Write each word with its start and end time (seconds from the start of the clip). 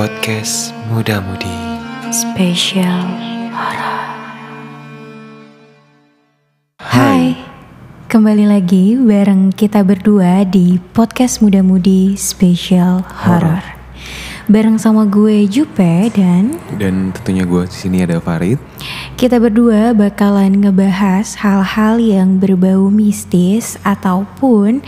Podcast 0.00 0.72
Muda 0.88 1.20
Mudi 1.20 1.60
Spesial 2.08 3.04
Horor. 3.52 4.08
Hai, 6.80 7.36
kembali 8.08 8.48
lagi 8.48 8.96
bareng 8.96 9.52
kita 9.52 9.84
berdua 9.84 10.48
di 10.48 10.80
podcast 10.96 11.44
Muda 11.44 11.60
Mudi 11.60 12.16
Spesial 12.16 13.04
Horor. 13.04 13.60
Bareng 14.48 14.80
sama 14.80 15.04
gue 15.04 15.44
Jupe 15.44 16.08
dan 16.16 16.56
dan 16.80 17.12
tentunya 17.12 17.44
gue 17.44 17.68
di 17.68 17.76
sini 17.76 18.00
ada 18.00 18.24
Farid. 18.24 18.56
kita 19.20 19.36
berdua 19.36 19.92
bakalan 19.92 20.64
ngebahas 20.64 21.36
hal-hal 21.44 22.00
yang 22.00 22.40
berbau 22.40 22.88
mistis 22.88 23.76
ataupun 23.84 24.80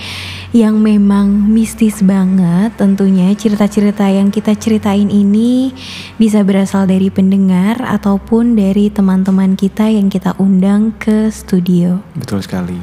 yang 0.52 0.76
memang 0.84 1.48
mistis 1.48 2.04
banget 2.04 2.76
tentunya 2.76 3.32
cerita-cerita 3.32 4.04
yang 4.12 4.28
kita 4.28 4.52
ceritain 4.52 5.08
ini 5.08 5.72
bisa 6.20 6.44
berasal 6.44 6.84
dari 6.84 7.08
pendengar 7.08 7.80
ataupun 7.80 8.52
dari 8.52 8.92
teman-teman 8.92 9.56
kita 9.56 9.88
yang 9.88 10.12
kita 10.12 10.36
undang 10.36 10.92
ke 11.00 11.32
studio. 11.32 12.04
Betul 12.12 12.44
sekali. 12.44 12.76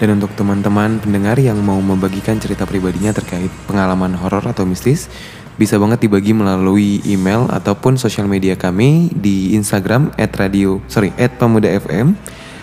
Dan 0.00 0.16
untuk 0.16 0.32
teman-teman 0.32 0.96
pendengar 0.96 1.36
yang 1.36 1.60
mau 1.60 1.76
membagikan 1.76 2.40
cerita 2.40 2.64
pribadinya 2.64 3.12
terkait 3.12 3.52
pengalaman 3.68 4.16
horor 4.16 4.48
atau 4.48 4.64
mistis, 4.64 5.12
bisa 5.60 5.76
banget 5.76 6.08
dibagi 6.08 6.32
melalui 6.32 7.04
email 7.04 7.44
ataupun 7.52 8.00
sosial 8.00 8.24
media 8.24 8.56
kami 8.56 9.12
di 9.12 9.52
Instagram 9.52 10.08
@radio 10.16 10.80
sorry 10.88 11.12
@pemudafm 11.20 12.16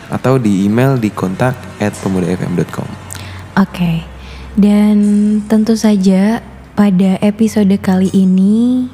atau 0.10 0.42
di 0.42 0.66
email 0.66 0.98
di 0.98 1.14
kontak 1.14 1.54
@pemudafm.com. 1.78 2.90
Oke. 3.62 4.17
Dan 4.58 4.98
tentu 5.46 5.78
saja 5.78 6.42
pada 6.74 7.22
episode 7.22 7.70
kali 7.78 8.10
ini 8.10 8.90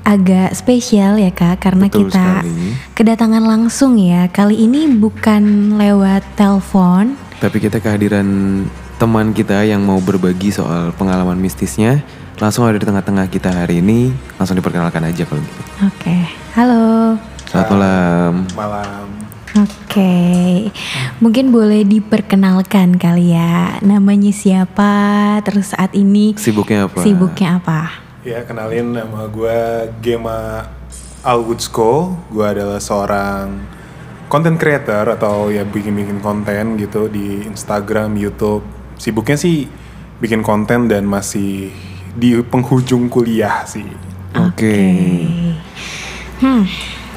agak 0.00 0.56
spesial 0.56 1.20
ya 1.20 1.28
Kak 1.28 1.60
karena 1.60 1.92
Betul 1.92 2.08
kita 2.08 2.40
sekali. 2.40 2.72
kedatangan 2.96 3.44
langsung 3.44 4.00
ya. 4.00 4.32
Kali 4.32 4.64
ini 4.64 4.88
bukan 4.96 5.76
lewat 5.76 6.24
telepon. 6.40 7.20
Tapi 7.36 7.56
kita 7.60 7.84
kehadiran 7.84 8.24
teman 8.96 9.36
kita 9.36 9.60
yang 9.68 9.84
mau 9.84 10.00
berbagi 10.00 10.48
soal 10.48 10.96
pengalaman 10.96 11.36
mistisnya 11.36 12.00
langsung 12.40 12.64
ada 12.64 12.80
di 12.80 12.88
tengah-tengah 12.88 13.28
kita 13.28 13.52
hari 13.52 13.84
ini. 13.84 14.08
Langsung 14.40 14.56
diperkenalkan 14.56 15.04
aja 15.04 15.28
kalau 15.28 15.44
gitu. 15.44 15.60
Oke. 15.84 16.16
Halo. 16.56 17.20
Selamat 17.44 17.68
malam. 17.76 18.32
malam. 18.56 19.23
Oke. 19.54 20.14
Mungkin 21.22 21.54
boleh 21.54 21.86
diperkenalkan 21.86 22.98
kali 22.98 23.38
ya. 23.38 23.78
Namanya 23.86 24.34
siapa? 24.34 24.92
Terus 25.46 25.70
saat 25.70 25.94
ini 25.94 26.34
Sibuknya 26.34 26.90
apa? 26.90 26.98
sibuknya 26.98 27.48
apa? 27.62 27.80
Ya 28.26 28.42
kenalin 28.42 28.98
nama 28.98 29.30
gue 29.30 29.90
Gema 30.02 30.66
Alwoodsko. 31.22 32.18
Gue 32.34 32.46
adalah 32.50 32.82
seorang 32.82 33.62
content 34.26 34.58
creator 34.58 35.14
atau 35.14 35.54
ya 35.54 35.62
bikin-bikin 35.62 36.18
konten 36.18 36.74
gitu 36.74 37.06
di 37.06 37.46
Instagram, 37.46 38.18
YouTube. 38.18 38.66
Sibuknya 38.98 39.38
sih 39.38 39.70
bikin 40.18 40.42
konten 40.42 40.90
dan 40.90 41.06
masih 41.06 41.70
di 42.18 42.34
penghujung 42.42 43.06
kuliah 43.06 43.62
sih. 43.62 43.86
Oke. 44.34 44.82
Hmm. 46.42 46.66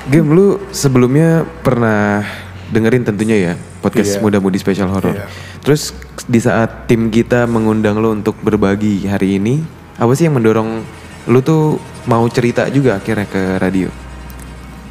Game 0.08 0.32
lu 0.32 0.60
sebelumnya 0.72 1.44
pernah 1.62 2.24
dengerin 2.72 3.04
tentunya 3.04 3.52
ya 3.52 3.54
podcast 3.84 4.18
Iya. 4.18 4.24
Muda 4.24 4.40
Mudi 4.40 4.60
Special 4.60 4.88
Horror. 4.88 5.16
Iya. 5.16 5.28
Terus 5.64 5.92
di 6.28 6.40
saat 6.40 6.88
tim 6.88 7.12
kita 7.12 7.44
mengundang 7.48 8.00
lu 8.00 8.16
untuk 8.16 8.40
berbagi 8.40 9.04
hari 9.08 9.36
ini, 9.40 9.64
apa 10.00 10.12
sih 10.16 10.28
yang 10.28 10.40
mendorong 10.40 10.84
lu 11.28 11.40
tuh 11.44 11.76
mau 12.08 12.24
cerita 12.32 12.72
juga 12.72 13.00
akhirnya 13.00 13.28
ke 13.28 13.44
radio? 13.60 13.90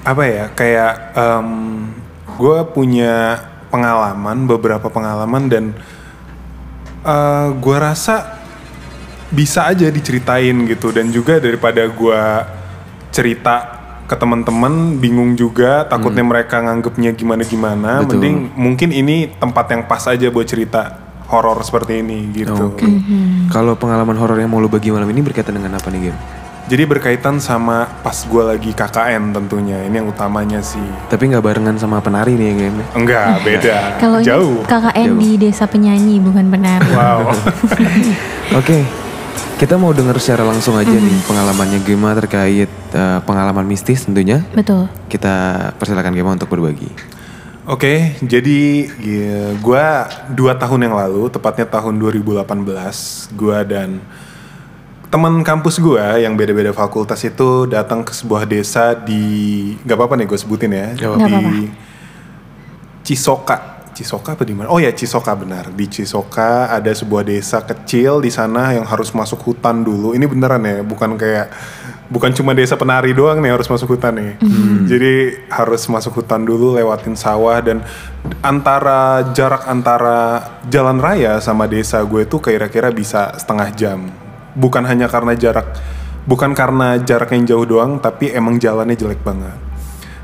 apa 0.06 0.22
ya 0.22 0.46
kayak 0.54 1.18
gue 2.38 2.58
punya 2.70 3.42
pengalaman 3.74 4.46
beberapa 4.46 4.86
pengalaman 4.86 5.50
dan 5.50 5.64
gue 7.58 7.74
rasa 7.82 8.38
bisa 9.34 9.66
aja 9.66 9.90
diceritain 9.90 10.54
gitu 10.70 10.94
dan 10.94 11.10
juga 11.10 11.42
daripada 11.42 11.90
gue 11.90 12.22
cerita 13.10 13.75
ke 14.06 14.14
teman-teman 14.14 14.72
bingung 14.96 15.34
juga 15.34 15.82
takutnya 15.84 16.22
mereka 16.22 16.58
nganggepnya 16.58 17.10
gimana 17.12 17.42
gimana 17.42 17.90
Hmm. 17.96 18.02
Betul. 18.02 18.14
mending 18.16 18.36
mungkin 18.54 18.88
ini 18.90 19.16
tempat 19.32 19.66
yang 19.68 19.82
pas 19.84 20.02
aja 20.04 20.26
buat 20.26 20.44
cerita 20.44 20.94
horor 21.26 21.58
seperti 21.60 22.00
ini 22.00 22.30
gitu 22.32 22.70
Oke. 22.72 22.86
Kalau 23.48 23.74
pengalaman 23.74 24.14
horor 24.14 24.36
yang 24.36 24.46
mau 24.46 24.58
lu 24.58 24.66
bagi 24.66 24.88
malam 24.88 25.06
ini 25.06 25.20
berkaitan 25.20 25.54
dengan 25.54 25.74
apa 25.74 25.88
nih 25.88 26.08
Game? 26.08 26.20
jadi 26.66 26.82
berkaitan 26.82 27.38
sama 27.38 27.86
pas 28.00 28.18
gue 28.20 28.42
lagi 28.42 28.70
KKN 28.72 29.30
tentunya 29.32 29.82
ini 29.82 29.96
yang 29.96 30.06
utamanya 30.06 30.58
sih 30.58 30.82
Tapi 31.06 31.30
nggak 31.30 31.38
barengan 31.40 31.74
sama 31.76 31.98
penari 32.00 32.34
nih 32.34 32.42
ya 32.44 32.54
Game? 32.56 32.78
enggak 32.92 33.26
beda 33.40 33.78
Kalau 33.96 34.18
jauh 34.20 34.66
KKN 34.66 35.06
Jauh. 35.08 35.18
di 35.20 35.30
desa 35.36 35.64
penyanyi 35.64 36.18
bukan 36.18 36.46
penari. 36.48 36.90
wow 36.90 37.30
Oke, 38.58 38.82
kita 39.56 39.80
mau 39.80 39.92
denger 39.96 40.16
secara 40.20 40.44
langsung 40.44 40.76
aja 40.76 40.92
nih 40.92 41.24
pengalamannya 41.24 41.80
Gema 41.80 42.12
terkait 42.12 42.68
eh, 42.70 43.18
pengalaman 43.24 43.64
mistis 43.64 44.04
tentunya. 44.04 44.44
Betul. 44.52 44.88
Kita 45.08 45.70
persilakan 45.80 46.12
Gema 46.12 46.36
untuk 46.36 46.52
berbagi. 46.52 46.88
Oke, 47.66 48.14
jadi 48.22 48.86
ya, 49.02 49.58
gue 49.58 49.84
dua 50.38 50.54
tahun 50.54 50.86
yang 50.86 50.94
lalu, 50.94 51.26
tepatnya 51.34 51.66
tahun 51.66 51.98
2018, 51.98 52.62
gue 53.34 53.58
dan 53.66 53.98
teman 55.10 55.42
kampus 55.42 55.82
gue 55.82 56.04
yang 56.22 56.38
beda-beda 56.38 56.70
fakultas 56.70 57.18
itu 57.26 57.66
datang 57.66 58.06
ke 58.06 58.14
sebuah 58.14 58.46
desa 58.46 58.94
di, 58.94 59.74
gak 59.82 59.98
apa-apa 59.98 60.14
nih 60.14 60.26
gue 60.30 60.38
sebutin 60.38 60.70
ya, 60.70 60.94
Gak 60.94 61.10
apa-apa. 61.10 61.26
di 61.26 61.66
Cisoka. 63.02 63.75
Cisoka 63.96 64.36
apa 64.36 64.44
di 64.44 64.52
mana? 64.52 64.68
Oh 64.68 64.76
ya 64.76 64.92
Cisoka 64.92 65.32
benar. 65.32 65.72
Di 65.72 65.88
Cisoka 65.88 66.68
ada 66.68 66.92
sebuah 66.92 67.24
desa 67.24 67.64
kecil 67.64 68.20
di 68.20 68.28
sana 68.28 68.76
yang 68.76 68.84
harus 68.84 69.16
masuk 69.16 69.40
hutan 69.40 69.80
dulu. 69.80 70.12
Ini 70.12 70.28
beneran 70.28 70.60
ya, 70.68 70.84
bukan 70.84 71.16
kayak 71.16 71.48
bukan 72.12 72.36
cuma 72.36 72.52
desa 72.52 72.76
penari 72.76 73.16
doang 73.16 73.40
nih 73.40 73.56
harus 73.56 73.64
masuk 73.72 73.96
hutan 73.96 74.20
nih. 74.20 74.32
Jadi 74.84 75.12
harus 75.48 75.88
masuk 75.88 76.20
hutan 76.20 76.44
dulu 76.44 76.76
lewatin 76.76 77.16
sawah 77.16 77.56
dan 77.64 77.80
antara 78.44 79.32
jarak 79.32 79.64
antara 79.64 80.44
jalan 80.68 81.00
raya 81.00 81.40
sama 81.40 81.64
desa 81.64 82.04
gue 82.04 82.28
tuh 82.28 82.44
kira-kira 82.44 82.92
bisa 82.92 83.32
setengah 83.40 83.68
jam. 83.72 84.12
Bukan 84.52 84.84
hanya 84.84 85.08
karena 85.08 85.32
jarak 85.32 85.72
bukan 86.28 86.52
karena 86.52 87.00
jarak 87.00 87.32
yang 87.32 87.48
jauh 87.48 87.64
doang 87.64 87.96
tapi 87.96 88.28
emang 88.28 88.60
jalannya 88.60 88.92
jelek 88.92 89.24
banget. 89.24 89.56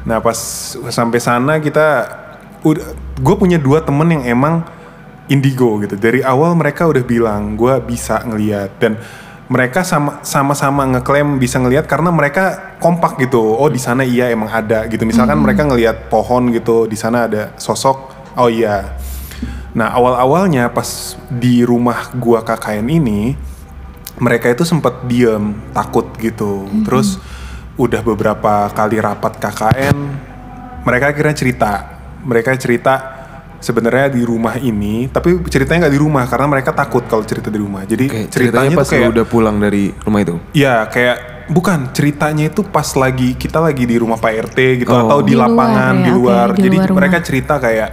Nah 0.05 0.19
pas 0.19 0.37
sampai 0.91 1.19
sana 1.23 1.57
kita 1.63 2.21
gue 2.63 3.37
punya 3.37 3.59
dua 3.59 3.83
temen 3.83 4.07
yang 4.09 4.25
emang 4.27 4.63
indigo 5.27 5.79
gitu. 5.83 5.99
Dari 5.99 6.23
awal 6.23 6.55
mereka 6.55 6.87
udah 6.87 7.03
bilang 7.03 7.59
gue 7.59 7.75
bisa 7.83 8.23
ngeliat. 8.23 8.79
Dan 8.79 8.99
mereka 9.51 9.85
sama 9.85 10.25
sama-sama 10.25 10.87
ngeklaim 10.89 11.37
bisa 11.37 11.61
ngeliat 11.61 11.85
karena 11.85 12.09
mereka 12.09 12.77
kompak 12.79 13.21
gitu. 13.21 13.41
Oh 13.43 13.69
di 13.69 13.83
sana 13.83 14.07
iya 14.07 14.31
emang 14.31 14.49
ada. 14.49 14.87
Gitu. 14.87 15.03
Misalkan 15.03 15.43
mereka 15.43 15.67
ngeliat 15.67 16.09
pohon 16.09 16.55
gitu 16.55 16.87
di 16.87 16.97
sana 16.97 17.27
ada 17.27 17.53
sosok. 17.59 18.31
Oh 18.39 18.49
iya. 18.49 18.97
Nah 19.73 19.93
awal-awalnya 19.93 20.71
pas 20.71 21.17
di 21.29 21.65
rumah 21.65 22.13
gua 22.17 22.45
KKN 22.45 22.87
ini 22.89 23.35
mereka 24.21 24.53
itu 24.53 24.63
sempat 24.63 25.05
diem 25.11 25.57
takut 25.75 26.15
gitu. 26.21 26.69
Terus 26.87 27.19
udah 27.81 28.05
beberapa 28.05 28.69
kali 28.71 29.01
rapat 29.01 29.41
KKN 29.41 29.97
mereka 30.85 31.09
akhirnya 31.09 31.33
cerita 31.33 32.02
mereka 32.23 32.55
cerita 32.55 32.95
sebenarnya 33.59 34.11
di 34.11 34.23
rumah 34.23 34.59
ini 34.59 35.07
tapi 35.07 35.39
ceritanya 35.47 35.87
nggak 35.87 35.95
di 35.95 36.03
rumah 36.03 36.25
karena 36.27 36.47
mereka 36.49 36.71
takut 36.73 37.07
kalau 37.07 37.23
cerita 37.23 37.47
di 37.47 37.59
rumah 37.59 37.83
jadi 37.83 38.07
Oke, 38.07 38.21
ceritanya, 38.27 38.67
ceritanya 38.67 38.75
pas 38.75 38.83
tuh 38.83 38.93
kayak 38.93 39.09
udah 39.11 39.25
pulang 39.25 39.57
dari 39.57 39.85
rumah 39.97 40.21
itu. 40.21 40.35
ya 40.51 40.75
kayak 40.87 41.17
bukan 41.47 41.79
ceritanya 41.91 42.45
itu 42.49 42.63
pas 42.65 42.89
lagi 42.93 43.35
kita 43.35 43.59
lagi 43.59 43.85
di 43.85 43.95
rumah 43.95 44.17
Pak 44.17 44.33
RT 44.51 44.59
gitu 44.81 44.91
Oh. 44.91 45.07
atau 45.07 45.19
di, 45.21 45.31
Di 45.31 45.35
luar 45.35 45.47
lapangan 45.47 45.95
ya, 45.95 46.03
di 46.03 46.11
oke, 46.11 46.19
luar 46.19 46.47
di 46.49 46.61
jadi 46.61 46.77
luar 46.77 46.87
rumah. 46.89 46.99
mereka 46.99 47.17
cerita 47.21 47.55
kayak 47.59 47.91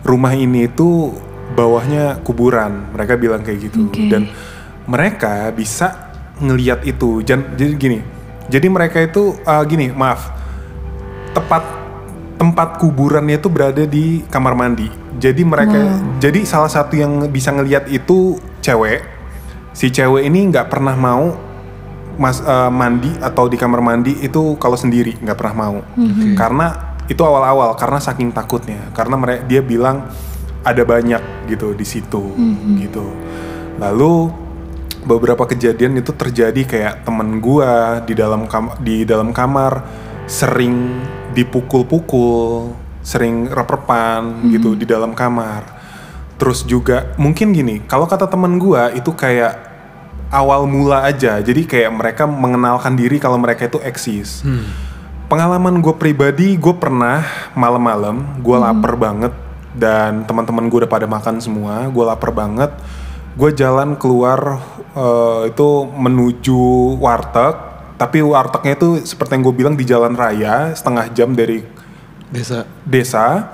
rumah 0.00 0.32
ini 0.32 0.60
itu 0.64 0.88
bawahnya 1.50 2.04
kuburan 2.20 2.92
mereka 2.92 3.16
bilang 3.16 3.40
kayak 3.40 3.58
gitu 3.66 3.88
Oke. 3.88 4.04
dan 4.06 4.28
mereka 4.84 5.48
bisa 5.50 6.12
ngeliat 6.36 6.84
itu 6.84 7.20
jadi 7.20 7.40
gini 7.72 8.00
jadi 8.48 8.66
mereka 8.68 9.00
itu 9.00 9.32
uh, 9.40 9.64
gini 9.64 9.92
maaf 9.92 10.28
tepat 11.30 11.62
tempat 12.40 12.80
kuburannya 12.80 13.36
itu 13.36 13.52
berada 13.52 13.84
di 13.84 14.24
kamar 14.32 14.56
mandi. 14.56 14.88
Jadi 15.20 15.44
mereka 15.44 16.00
jadi 16.16 16.40
salah 16.48 16.72
satu 16.72 16.96
yang 16.96 17.28
bisa 17.28 17.52
ngeliat 17.52 17.84
itu 17.92 18.40
cewek. 18.64 19.04
Si 19.76 19.92
cewek 19.92 20.24
ini 20.24 20.48
nggak 20.48 20.72
pernah 20.72 20.96
mau 20.96 21.36
mas 22.16 22.40
eh, 22.40 22.72
mandi 22.72 23.12
atau 23.20 23.44
di 23.44 23.60
kamar 23.60 23.84
mandi 23.84 24.24
itu 24.24 24.56
kalau 24.56 24.80
sendiri 24.80 25.20
nggak 25.20 25.36
pernah 25.36 25.68
mau. 25.68 25.76
Karena 26.32 26.96
itu 27.12 27.20
awal-awal 27.20 27.76
karena 27.76 28.00
saking 28.00 28.32
takutnya. 28.32 28.88
Karena 28.96 29.20
mereka 29.20 29.44
dia 29.44 29.60
bilang 29.60 30.08
ada 30.64 30.80
banyak 30.80 31.20
gitu 31.44 31.76
di 31.76 31.84
situ 31.84 32.24
gitu. 32.80 33.04
Lalu 33.76 34.32
beberapa 35.04 35.44
kejadian 35.44 36.00
itu 36.00 36.16
terjadi 36.16 36.64
kayak 36.64 36.94
temen 37.04 37.36
gua 37.36 38.00
di 38.00 38.16
dalam 38.16 38.48
kam 38.48 38.72
di 38.80 39.04
dalam 39.04 39.32
kamar 39.36 39.84
sering 40.24 41.04
dipukul-pukul, 41.32 42.74
sering 43.00 43.48
rep-repan 43.48 44.50
gitu 44.52 44.76
di 44.76 44.84
dalam 44.84 45.16
kamar. 45.16 45.78
Terus 46.40 46.64
juga 46.64 47.12
mungkin 47.20 47.52
gini, 47.52 47.84
kalau 47.84 48.08
kata 48.08 48.28
temen 48.28 48.56
gua 48.56 48.92
itu 48.96 49.12
kayak 49.12 49.70
awal 50.30 50.64
mula 50.64 51.04
aja. 51.04 51.42
Jadi 51.42 51.66
kayak 51.66 51.90
mereka 51.90 52.24
mengenalkan 52.24 52.94
diri 52.94 53.18
kalau 53.18 53.36
mereka 53.36 53.66
itu 53.66 53.82
eksis. 53.82 54.46
Pengalaman 55.30 55.78
gue 55.78 55.94
pribadi, 55.94 56.58
gue 56.58 56.74
pernah 56.74 57.22
malam-malam, 57.54 58.42
gue 58.42 58.56
lapar 58.58 58.98
banget 58.98 59.30
dan 59.78 60.26
teman-teman 60.26 60.66
gue 60.66 60.82
udah 60.82 60.90
pada 60.90 61.06
makan 61.06 61.38
semua, 61.38 61.86
gue 61.86 62.02
lapar 62.02 62.34
banget. 62.34 62.74
Gue 63.38 63.54
jalan 63.54 63.94
keluar 63.94 64.58
eh, 64.90 65.54
itu 65.54 65.86
menuju 65.86 66.98
warteg, 66.98 67.54
tapi 68.00 68.24
wartegnya 68.24 68.80
itu 68.80 69.04
seperti 69.04 69.36
yang 69.36 69.44
gue 69.44 69.54
bilang 69.60 69.74
di 69.76 69.84
jalan 69.84 70.16
raya, 70.16 70.72
setengah 70.72 71.12
jam 71.12 71.36
dari 71.36 71.60
Desa. 72.32 72.64
desa. 72.88 73.52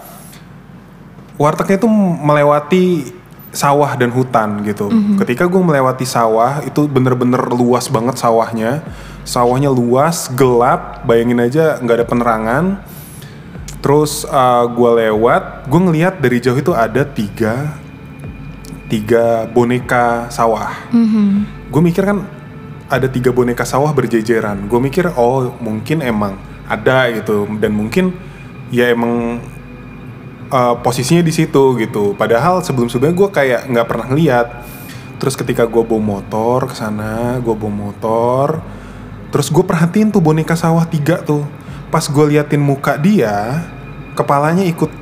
Wartegnya 1.34 1.82
itu 1.82 1.90
melewati 1.90 3.10
sawah 3.50 3.98
dan 3.98 4.14
hutan 4.14 4.62
gitu. 4.62 4.86
Ketika 5.18 5.50
gue 5.50 5.58
melewati 5.58 6.06
sawah 6.06 6.62
itu 6.62 6.86
bener-bener 6.86 7.42
luas 7.50 7.90
banget 7.90 8.22
sawahnya. 8.22 8.86
Sawahnya 9.26 9.72
luas, 9.72 10.30
gelap. 10.30 11.02
Bayangin 11.02 11.42
aja 11.42 11.82
nggak 11.82 11.96
ada 11.98 12.06
penerangan. 12.06 12.64
Terus 13.82 14.22
gue 14.76 14.90
lewat, 15.02 15.66
gue 15.66 15.80
ngeliat 15.90 16.22
dari 16.22 16.38
jauh 16.38 16.60
itu 16.60 16.70
ada 16.70 17.02
tiga 17.02 17.82
tiga 18.86 19.50
boneka 19.50 20.30
sawah. 20.30 20.70
Gue 21.72 21.80
mikir 21.82 22.06
kan 22.06 22.22
ada 22.86 23.06
tiga 23.10 23.34
boneka 23.34 23.66
sawah 23.66 23.90
berjejeran. 23.90 24.70
Gue 24.70 24.78
mikir 24.78 25.10
oh 25.18 25.54
mungkin 25.58 26.02
emang 26.02 26.38
ada 26.66 27.10
gitu 27.14 27.46
dan 27.58 27.74
mungkin 27.74 28.14
ya 28.70 28.90
emang 28.90 29.38
uh, 30.50 30.74
posisinya 30.82 31.22
di 31.22 31.34
situ 31.34 31.78
gitu. 31.78 32.14
Padahal 32.14 32.62
sebelum-sebelumnya 32.62 33.16
gue 33.18 33.28
kayak 33.30 33.60
nggak 33.70 33.86
pernah 33.86 34.06
ngeliat. 34.10 34.48
Terus 35.16 35.32
ketika 35.32 35.64
gue 35.64 35.80
bawa 35.80 36.20
motor 36.20 36.68
ke 36.68 36.74
sana, 36.76 37.40
gue 37.40 37.54
bawa 37.56 37.72
motor, 37.72 38.60
terus 39.32 39.48
gue 39.48 39.64
perhatiin 39.64 40.12
tuh 40.12 40.20
boneka 40.20 40.52
sawah 40.52 40.84
tiga 40.84 41.24
tuh. 41.24 41.40
Pas 41.88 42.04
gue 42.04 42.24
liatin 42.36 42.60
muka 42.60 43.00
dia, 43.00 43.64
kepalanya 44.12 44.60
ikut 44.66 44.92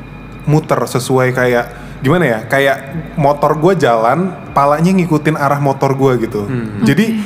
muter 0.47 0.79
sesuai 0.79 1.35
kayak 1.35 1.67
gimana 1.99 2.25
ya? 2.31 2.39
Kayak 2.47 2.95
motor 3.19 3.59
gue 3.59 3.75
jalan, 3.75 4.31
palanya 4.55 4.95
ngikutin 4.95 5.35
arah 5.35 5.59
motor 5.59 5.99
gue 5.99 6.31
gitu. 6.31 6.47
Jadi 6.87 7.19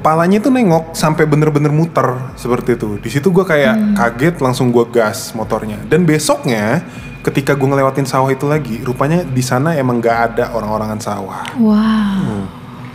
palanya 0.00 0.40
tuh 0.40 0.52
nengok 0.52 0.96
sampai 0.96 1.24
bener-bener 1.28 1.70
muter 1.70 2.34
seperti 2.36 2.74
itu. 2.76 2.98
Di 3.00 3.10
situ 3.12 3.28
gue 3.30 3.44
kayak 3.44 3.96
kaget 3.96 4.36
langsung 4.40 4.72
gue 4.72 4.84
gas 4.88 5.32
motornya. 5.36 5.80
Dan 5.86 6.08
besoknya 6.08 6.84
ketika 7.20 7.52
gue 7.52 7.68
ngelewatin 7.68 8.08
sawah 8.08 8.32
itu 8.32 8.48
lagi, 8.48 8.80
rupanya 8.80 9.24
di 9.26 9.44
sana 9.44 9.76
emang 9.76 10.00
nggak 10.00 10.18
ada 10.32 10.44
orang-orangan 10.56 11.00
sawah. 11.00 11.44
Wow. 11.60 12.48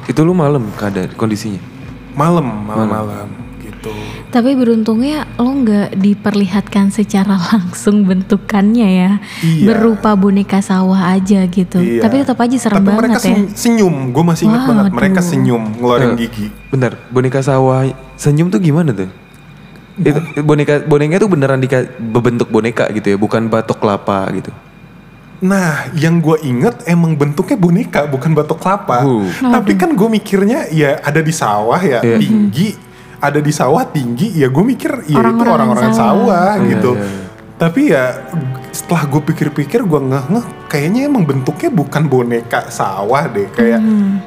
Itu 0.06 0.22
lu 0.22 0.34
malam 0.38 0.70
keadaan 0.78 1.14
kondisinya. 1.18 1.62
Malam, 2.16 2.48
malam-malam. 2.64 3.28
Tapi 4.36 4.52
beruntungnya 4.52 5.32
lo 5.34 5.48
nggak 5.56 5.96
diperlihatkan 5.96 6.92
secara 6.92 7.40
langsung 7.50 8.04
bentukannya 8.04 8.84
ya, 8.90 9.12
Iya. 9.40 9.64
berupa 9.66 10.12
boneka 10.14 10.60
sawah 10.60 11.08
aja 11.10 11.48
gitu. 11.48 11.80
Iya. 11.80 12.04
Tapi 12.04 12.16
tetap 12.20 12.36
aja 12.38 12.58
serem 12.60 12.84
Tapi 12.84 12.92
mereka 12.92 13.16
banget 13.16 13.22
ya. 13.24 13.32
sen- 13.32 13.52
senyum, 13.56 14.12
gue 14.12 14.24
masih 14.26 14.44
ingat 14.46 14.60
Wah, 14.60 14.68
banget. 14.70 14.92
Mereka 14.92 15.16
aduh. 15.16 15.30
senyum 15.32 15.64
ngeluarin 15.74 16.10
Eh, 16.12 16.18
gigi. 16.20 16.46
Bentar, 16.68 17.00
boneka 17.08 17.40
sawah 17.40 17.88
senyum 18.16 18.52
tuh 18.52 18.60
gimana 18.60 18.92
tuh? 18.92 19.08
Itu 19.96 20.20
boneka 20.44 20.84
boneka 20.84 21.16
tuh 21.16 21.32
beneran 21.32 21.64
dika, 21.64 21.88
berbentuk 21.96 22.52
boneka 22.52 22.92
gitu 22.92 23.08
ya, 23.10 23.18
bukan 23.18 23.48
batok 23.48 23.80
kelapa 23.80 24.28
gitu. 24.36 24.52
Nah, 25.38 25.92
yang 25.94 26.20
gue 26.20 26.36
inget 26.42 26.84
emang 26.86 27.14
bentuknya 27.14 27.56
boneka, 27.56 28.04
bukan 28.06 28.32
batok 28.32 28.56
kelapa. 28.58 29.04
Uh. 29.04 29.28
Tapi 29.32 29.76
kan 29.76 29.92
gue 29.92 30.10
mikirnya 30.10 30.68
ya 30.68 31.00
ada 31.00 31.20
di 31.20 31.32
sawah 31.32 31.78
ya 31.78 32.00
Iya. 32.02 32.18
tinggi, 32.18 32.76
ada 33.26 33.40
di 33.40 33.50
sawah 33.50 33.86
tinggi. 33.86 34.36
Ya 34.36 34.48
gue 34.48 34.64
mikir 34.64 34.92
ya 35.04 35.08
itu 35.08 35.18
Orang-orangan 35.18 35.56
orang-orang 35.72 35.92
sawah. 35.92 35.98
sawah, 35.98 36.52
Iya, 36.56 36.70
gitu. 36.72 36.92
iya, 36.94 37.04
iya. 37.04 37.24
Tapi 37.56 37.82
ya 37.88 38.04
setelah 38.70 39.04
gue 39.08 39.22
pikir-pikir 39.24 39.80
gue 39.82 40.02
ngeh-ngeh 40.02 40.46
kayaknya 40.68 41.08
emang 41.08 41.24
bentuknya 41.24 41.72
bukan 41.72 42.04
boneka 42.06 42.68
sawah 42.68 43.26
deh. 43.26 43.48
Kayak 43.50 43.80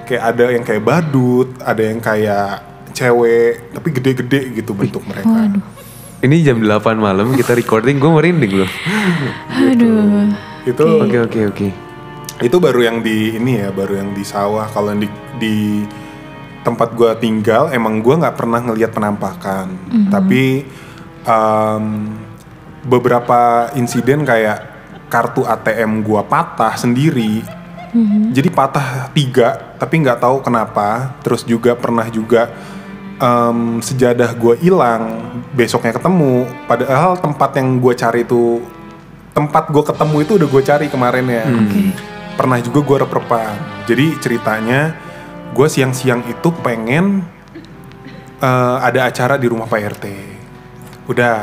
kayak 0.05 0.23
ada 0.25 0.45
yang 0.49 0.65
kayak 0.65 0.83
badut, 0.83 1.49
ada 1.61 1.83
yang 1.83 2.01
kayak 2.01 2.65
cewek, 2.91 3.71
tapi 3.71 3.89
gede-gede 3.93 4.41
gitu 4.55 4.73
bentuk 4.73 5.05
mereka. 5.05 5.29
Waduh. 5.29 5.61
Ini 6.19 6.35
jam 6.43 6.59
8 6.59 6.99
malam 6.99 7.31
kita 7.33 7.53
recording, 7.53 7.97
gue 7.97 8.11
merinding 8.11 8.53
loh. 8.59 8.71
Aduh. 9.55 10.33
Itu 10.65 10.85
Oke 11.01 11.19
oke 11.23 11.41
oke. 11.49 11.69
itu 12.39 12.57
baru 12.57 12.81
yang 12.81 12.99
di 13.03 13.35
ini 13.35 13.59
ya 13.59 13.71
baru 13.71 13.99
yang 13.99 14.15
di 14.15 14.23
sawah 14.23 14.67
kalau 14.67 14.95
yang 14.95 15.03
di 15.03 15.09
di 15.37 15.55
tempat 16.67 16.95
gua 16.95 17.15
tinggal 17.15 17.71
emang 17.71 18.01
gua 18.03 18.19
nggak 18.21 18.37
pernah 18.37 18.61
ngelihat 18.63 18.93
penampakan. 18.95 19.67
Tapi 20.09 20.65
em, 21.27 21.85
beberapa 22.87 23.73
insiden 23.75 24.23
kayak 24.23 24.59
kartu 25.09 25.45
ATM 25.45 26.05
gua 26.05 26.25
patah 26.27 26.75
sendiri. 26.77 27.43
Jadi 28.37 28.53
patah 28.53 29.09
tiga 29.17 29.75
tapi 29.81 30.05
nggak 30.05 30.21
tahu 30.21 30.45
kenapa. 30.45 31.19
Terus 31.25 31.43
juga 31.43 31.73
pernah 31.73 32.05
juga 32.13 32.53
em, 33.19 33.81
sejadah 33.81 34.35
gua 34.37 34.55
hilang 34.59 35.03
besoknya 35.57 35.97
ketemu. 35.97 36.45
Padahal 36.69 37.17
tempat 37.17 37.51
yang 37.57 37.81
gua 37.81 37.95
cari 37.97 38.23
itu 38.23 38.61
tempat 39.29 39.71
gue 39.71 39.85
ketemu 39.87 40.17
itu 40.27 40.33
udah 40.35 40.49
gue 40.51 40.63
cari 40.67 40.87
kemarin 40.91 41.27
ya. 41.31 41.47
Pernah 42.35 42.59
juga 42.59 42.83
gue 42.83 42.97
rep-repan 43.07 43.79
jadi 43.89 44.07
ceritanya 44.21 44.93
gue 45.55 45.69
siang-siang 45.69 46.25
itu 46.29 46.49
pengen 46.65 47.25
eh, 48.41 48.77
ada 48.83 49.09
acara 49.09 49.37
di 49.41 49.47
rumah 49.49 49.69
Pak 49.69 49.81
RT 49.99 50.07
udah 51.09 51.37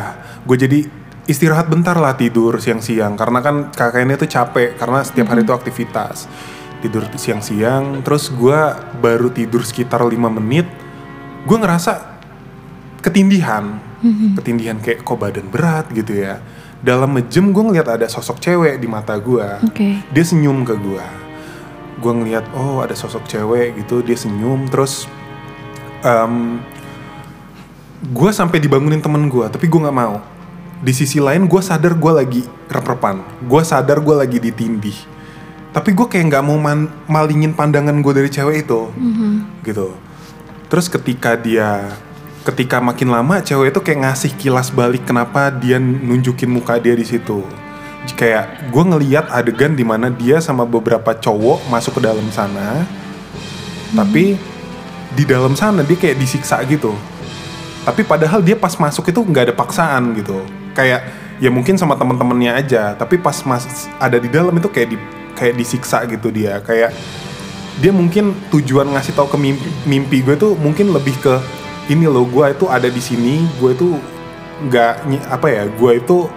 gue 0.45 0.57
jadi 0.61 0.79
istirahat 1.25 1.67
bentar 1.67 1.97
lah 1.97 2.13
tidur 2.13 2.61
siang-siang 2.61 3.17
karena 3.17 3.41
kan 3.41 3.55
kakaknya 3.73 4.15
itu 4.21 4.29
capek 4.29 4.77
karena 4.77 5.01
setiap 5.01 5.33
hari 5.33 5.41
itu 5.41 5.53
aktivitas. 5.53 6.29
Tidur 6.85 7.09
siang-siang 7.17 8.05
terus 8.05 8.29
gue 8.29 8.59
baru 9.01 9.33
tidur 9.33 9.65
sekitar 9.65 10.05
5 10.05 10.13
menit 10.37 10.69
gue 11.49 11.57
ngerasa 11.57 12.21
ketindihan. 13.01 13.81
Ketindihan 14.37 14.77
kayak 14.77 15.01
kok 15.01 15.17
badan 15.17 15.49
berat 15.49 15.89
gitu 15.89 16.13
ya. 16.13 16.37
Dalam 16.85 17.17
mejem 17.17 17.49
gue 17.49 17.63
ngeliat 17.65 17.89
ada 17.89 18.05
sosok 18.05 18.37
cewek 18.37 18.77
di 18.77 18.85
mata 18.85 19.17
gue 19.17 19.65
Oke. 19.65 20.05
dia 20.05 20.21
senyum 20.21 20.61
ke 20.61 20.77
gue 20.77 21.24
gue 21.95 22.11
ngeliat 22.11 22.45
oh 22.51 22.83
ada 22.83 22.91
sosok 22.91 23.23
cewek 23.27 23.79
gitu 23.79 24.03
dia 24.03 24.19
senyum 24.19 24.67
terus 24.67 25.07
em 26.03 26.59
gue 28.05 28.29
sampai 28.29 28.61
dibangunin 28.61 29.01
temen 29.01 29.25
gue 29.31 29.45
tapi 29.49 29.65
gue 29.65 29.81
nggak 29.81 29.97
mau. 29.97 30.21
Di 30.83 30.91
sisi 30.91 31.17
lain 31.17 31.47
gue 31.49 31.61
sadar 31.63 31.95
gue 31.95 32.11
lagi 32.11 32.41
rep-repan 32.69 33.23
gue 33.47 33.61
sadar 33.63 34.03
gue 34.03 34.15
lagi 34.15 34.37
ditindih. 34.37 34.97
Tapi 35.71 35.91
gue 35.91 36.07
kayak 36.07 36.29
nggak 36.29 36.43
mau 36.45 36.59
man- 36.59 36.91
malingin 37.09 37.55
pandangan 37.55 37.95
gue 37.99 38.13
dari 38.13 38.29
cewek 38.29 38.67
itu. 38.67 38.91
Gitu. 39.65 39.87
Terus 40.69 40.85
ketika 40.91 41.33
dia 41.39 41.95
ketika 42.45 42.77
makin 42.77 43.09
lama 43.09 43.41
cewek 43.41 43.73
itu 43.73 43.81
kayak 43.81 43.99
ngasih 44.05 44.31
kilas 44.37 44.69
balik 44.69 45.01
kenapa 45.09 45.49
dia 45.49 45.81
nunjukin 45.81 46.45
muka 46.53 46.77
dia 46.77 46.93
di 46.93 47.01
situ 47.01 47.41
kayak 48.13 48.69
gue 48.69 48.83
ngeliat 48.85 49.25
adegan 49.33 49.73
di 49.73 49.81
mana 49.81 50.13
dia 50.13 50.37
sama 50.37 50.67
beberapa 50.67 51.17
cowok 51.17 51.65
masuk 51.73 51.97
ke 51.97 52.01
dalam 52.05 52.27
sana 52.29 52.85
tapi 53.95 54.37
di 55.15 55.23
dalam 55.23 55.55
sana 55.55 55.81
dia 55.81 55.95
kayak 55.95 56.19
disiksa 56.19 56.59
gitu. 56.67 56.91
Tapi 57.87 58.01
padahal 58.03 58.43
dia 58.43 58.59
pas 58.59 58.75
masuk 58.75 59.07
itu 59.09 59.21
nggak 59.23 59.49
ada 59.49 59.55
paksaan 59.55 60.13
gitu. 60.19 60.43
Kayak 60.75 61.07
ya 61.39 61.47
mungkin 61.47 61.79
sama 61.79 61.95
teman-temannya 61.95 62.51
aja 62.55 62.95
tapi 62.95 63.19
pas 63.19 63.35
mas 63.47 63.87
ada 63.99 64.19
di 64.19 64.27
dalam 64.27 64.55
itu 64.55 64.67
kayak 64.67 64.89
di 64.91 64.97
kayak 65.39 65.55
disiksa 65.55 66.03
gitu 66.05 66.29
dia. 66.29 66.59
Kayak 66.59 66.91
dia 67.79 67.91
mungkin 67.91 68.35
tujuan 68.51 68.87
ngasih 68.95 69.15
tahu 69.15 69.35
ke 69.35 69.37
mimpi, 69.39 69.67
mimpi 69.87 70.17
gue 70.23 70.35
tuh 70.35 70.55
mungkin 70.59 70.91
lebih 70.95 71.15
ke 71.19 71.35
ini 71.91 72.07
loh 72.07 72.25
gue 72.27 72.45
itu 72.51 72.65
ada 72.71 72.87
di 72.87 73.01
sini 73.03 73.43
gue 73.59 73.71
itu 73.75 73.99
nggak 74.67 74.93
apa 75.27 75.47
ya 75.51 75.63
gue 75.67 75.91
itu 75.99 76.31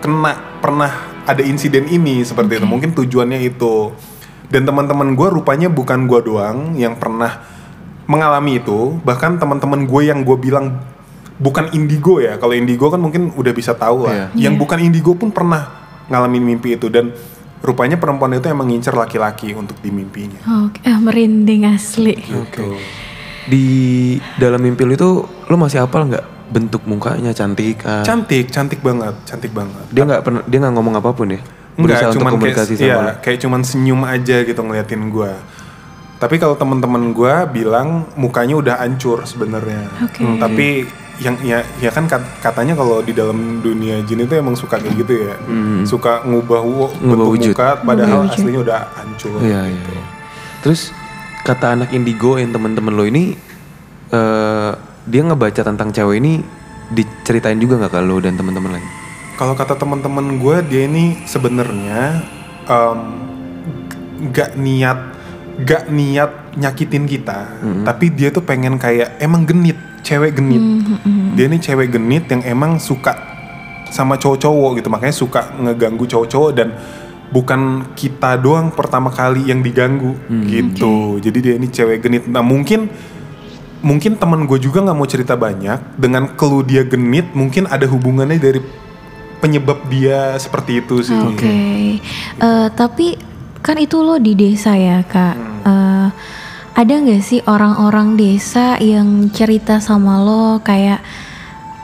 kena 0.00 0.47
pernah 0.58 0.90
ada 1.24 1.40
insiden 1.40 1.86
ini 1.86 2.22
seperti 2.22 2.58
itu 2.58 2.66
mungkin 2.66 2.92
tujuannya 2.92 3.40
itu 3.42 3.92
dan 4.48 4.64
teman-teman 4.64 5.12
gue 5.12 5.28
rupanya 5.30 5.68
bukan 5.68 6.08
gue 6.08 6.20
doang 6.24 6.74
yang 6.74 6.96
pernah 6.96 7.44
mengalami 8.08 8.58
itu 8.58 8.96
bahkan 9.04 9.36
teman-teman 9.36 9.84
gue 9.84 10.02
yang 10.08 10.24
gue 10.24 10.36
bilang 10.36 10.80
bukan 11.36 11.70
indigo 11.70 12.18
ya 12.18 12.40
kalau 12.40 12.56
indigo 12.56 12.88
kan 12.88 12.98
mungkin 12.98 13.30
udah 13.36 13.52
bisa 13.52 13.76
tahu 13.76 14.08
lah 14.08 14.32
Iya. 14.32 14.48
yang 14.48 14.54
Iya. 14.56 14.60
bukan 14.60 14.78
indigo 14.80 15.12
pun 15.14 15.30
pernah 15.30 15.68
ngalamin 16.08 16.56
mimpi 16.56 16.74
itu 16.74 16.88
dan 16.88 17.12
rupanya 17.60 18.00
perempuan 18.00 18.32
itu 18.32 18.48
emang 18.48 18.66
ngincer 18.66 18.94
laki-laki 18.94 19.50
untuk 19.52 19.76
di 19.78 19.90
mimpinya. 19.90 20.38
Oke, 20.64 20.78
ah, 20.86 20.96
merinding 20.96 21.66
asli. 21.66 22.14
Gitu. 22.16 22.78
Di 23.44 23.66
dalam 24.38 24.62
mimpi 24.62 24.86
lu 24.86 24.94
itu 24.94 25.10
lu 25.50 25.56
masih 25.58 25.82
hafal 25.82 26.06
nggak 26.06 26.37
bentuk 26.48 26.82
mukanya 26.84 27.30
cantik? 27.30 27.84
ah? 27.84 28.00
Cantik, 28.00 28.48
cantik 28.48 28.80
banget, 28.80 29.14
cantik 29.24 29.52
banget. 29.52 29.84
dia 29.88 30.02
nggak 30.02 30.22
pernah 30.22 30.42
dia 30.44 30.58
nggak 30.58 30.74
ngomong 30.74 30.94
apa 30.96 31.10
pun 31.12 31.28
ya? 31.28 31.40
Enggak, 31.74 32.10
cuman 32.10 32.32
komunikasi 32.34 32.74
kayak, 32.74 32.80
sama 32.80 32.82
iya, 32.82 32.96
lu. 32.98 33.22
kayak 33.22 33.38
cuman 33.38 33.60
senyum 33.62 34.00
aja 34.02 34.36
gitu 34.42 34.58
ngeliatin 34.58 35.02
gua. 35.08 35.30
Tapi 36.18 36.34
kalau 36.36 36.58
teman-teman 36.58 37.12
gua 37.12 37.46
bilang 37.46 38.10
mukanya 38.14 38.58
udah 38.58 38.74
hancur 38.80 39.22
sebenarnya. 39.22 39.86
Oke. 40.02 40.18
Hmm, 40.18 40.42
Tapi 40.42 40.82
yang 41.18 41.38
ya 41.40 41.62
ya 41.78 41.90
kan 41.90 42.06
kat- 42.06 42.26
katanya 42.40 42.74
kalau 42.74 42.98
di 42.98 43.10
dalam 43.10 43.58
dunia 43.58 44.02
jin 44.02 44.18
itu 44.20 44.34
emang 44.34 44.54
suka 44.54 44.74
kayak 44.76 44.98
gitu 44.98 45.14
ya. 45.20 45.34
Suka 45.84 46.22
ngubah, 46.22 46.58
Hmm. 46.58 46.74
Ngubah 46.98 46.98
bentuk 47.14 47.30
wujud. 47.30 47.52
muka 47.54 47.68
padahal 47.78 48.18
wujud. 48.24 48.34
aslinya 48.34 48.60
udah 48.60 48.78
hancur. 48.92 49.38
Iya, 49.38 49.60
iya, 49.64 49.82
iya. 49.88 50.04
Terus 50.58 50.90
kata 51.40 51.78
anak 51.78 51.90
indigo 51.92 52.34
yang 52.34 52.50
teman-teman 52.50 52.90
lo 52.90 53.04
ini 53.04 53.38
eh 54.08 54.72
dia 55.08 55.24
ngebaca 55.24 55.64
tentang 55.64 55.88
cewek 55.90 56.20
ini 56.20 56.44
diceritain 56.92 57.56
juga 57.56 57.80
nggak 57.80 57.92
ke 57.96 58.00
lo 58.04 58.16
dan 58.20 58.36
teman-teman 58.36 58.76
lain? 58.76 58.88
Kalau 59.40 59.56
kata 59.56 59.74
teman-teman 59.80 60.36
gue 60.36 60.56
dia 60.68 60.84
ini 60.84 61.24
sebenarnya 61.24 62.22
em, 62.68 62.98
nggak 64.28 64.50
niat 64.60 64.98
nggak 65.58 65.84
niat 65.90 66.30
nyakitin 66.54 67.10
kita, 67.10 67.50
tapi 67.82 68.14
dia 68.14 68.30
tuh 68.30 68.46
pengen 68.46 68.78
kayak 68.78 69.18
emang 69.18 69.42
genit, 69.42 69.74
cewek 70.06 70.38
genit. 70.38 70.62
Dia 71.34 71.50
ini 71.50 71.58
cewek 71.58 71.98
genit 71.98 72.30
yang 72.30 72.46
emang 72.46 72.78
suka 72.78 73.14
sama 73.90 74.14
cowok-cowok 74.14 74.78
gitu, 74.78 74.86
makanya 74.86 75.14
suka 75.18 75.50
ngeganggu 75.58 76.06
cowok-cowok 76.06 76.50
dan 76.54 76.78
bukan 77.34 77.90
kita 77.98 78.38
doang 78.38 78.70
pertama 78.70 79.10
kali 79.10 79.50
yang 79.50 79.58
diganggu 79.58 80.14
gitu. 80.46 81.18
Jadi 81.18 81.38
dia 81.42 81.54
ini 81.58 81.66
cewek 81.66 82.06
genit. 82.06 82.30
Nah 82.30 82.46
mungkin 82.46 82.86
mungkin 83.80 84.18
teman 84.18 84.44
gue 84.44 84.58
juga 84.58 84.82
nggak 84.82 84.98
mau 84.98 85.06
cerita 85.06 85.38
banyak 85.38 85.98
dengan 85.98 86.34
clue 86.34 86.66
dia 86.66 86.82
genit 86.82 87.30
mungkin 87.32 87.70
ada 87.70 87.86
hubungannya 87.86 88.38
dari 88.38 88.60
penyebab 89.38 89.78
dia 89.86 90.34
seperti 90.36 90.82
itu 90.82 91.02
sih. 91.02 91.14
Oke, 91.14 91.46
Eh, 92.38 92.68
tapi 92.74 93.18
kan 93.62 93.78
itu 93.78 93.98
lo 94.02 94.18
di 94.18 94.34
desa 94.34 94.74
ya 94.74 95.02
kak. 95.02 95.36
Eh, 95.66 96.08
ada 96.78 96.94
nggak 96.94 97.22
sih 97.22 97.42
orang-orang 97.42 98.14
desa 98.14 98.78
yang 98.78 99.30
cerita 99.34 99.82
sama 99.82 100.22
lo 100.22 100.62
kayak, 100.62 101.02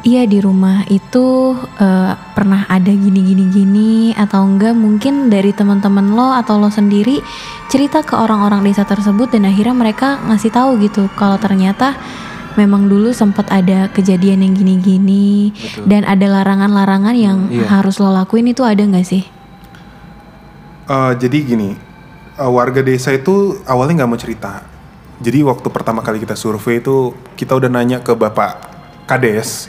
iya 0.04 0.28
di 0.28 0.38
rumah 0.38 0.84
itu 0.86 1.56
eh, 1.80 2.12
pernah 2.36 2.68
ada 2.68 2.92
gini-gini 2.92 3.44
gini 3.48 3.92
atau 4.12 4.44
enggak 4.44 4.76
mungkin 4.76 5.32
dari 5.32 5.50
teman-teman 5.50 6.12
lo 6.12 6.30
atau 6.36 6.60
lo 6.60 6.68
sendiri 6.68 7.24
cerita 7.72 8.04
ke 8.04 8.12
orang-orang 8.14 8.60
desa 8.62 8.84
tersebut 8.84 9.32
dan 9.32 9.48
akhirnya 9.48 9.72
mereka 9.72 10.20
ngasih 10.28 10.52
tahu 10.52 10.76
gitu 10.84 11.08
kalau 11.16 11.40
ternyata 11.40 11.96
memang 12.54 12.86
dulu 12.86 13.10
sempat 13.10 13.50
ada 13.50 13.90
kejadian 13.90 14.44
yang 14.46 14.54
gini-gini 14.54 15.50
dan 15.88 16.06
ada 16.06 16.30
larangan-larangan 16.30 17.16
yang 17.18 17.38
Iya. 17.50 17.66
harus 17.66 17.98
lo 17.98 18.14
lakuin 18.14 18.46
itu 18.46 18.62
ada 18.62 18.78
nggak 18.78 19.02
sih? 19.02 19.24
Eh, 20.84 21.12
jadi 21.18 21.38
gini, 21.42 21.74
eh, 22.38 22.50
warga 22.52 22.84
desa 22.84 23.10
itu 23.10 23.58
awalnya 23.66 24.04
nggak 24.04 24.10
mau 24.12 24.20
cerita. 24.20 24.62
Jadi 25.18 25.42
waktu 25.42 25.66
pertama 25.72 26.04
kali 26.04 26.22
kita 26.22 26.36
survei 26.36 26.78
itu 26.78 27.10
kita 27.34 27.56
udah 27.58 27.70
nanya 27.72 28.04
ke 28.04 28.12
bapak 28.14 28.73
kades, 29.04 29.68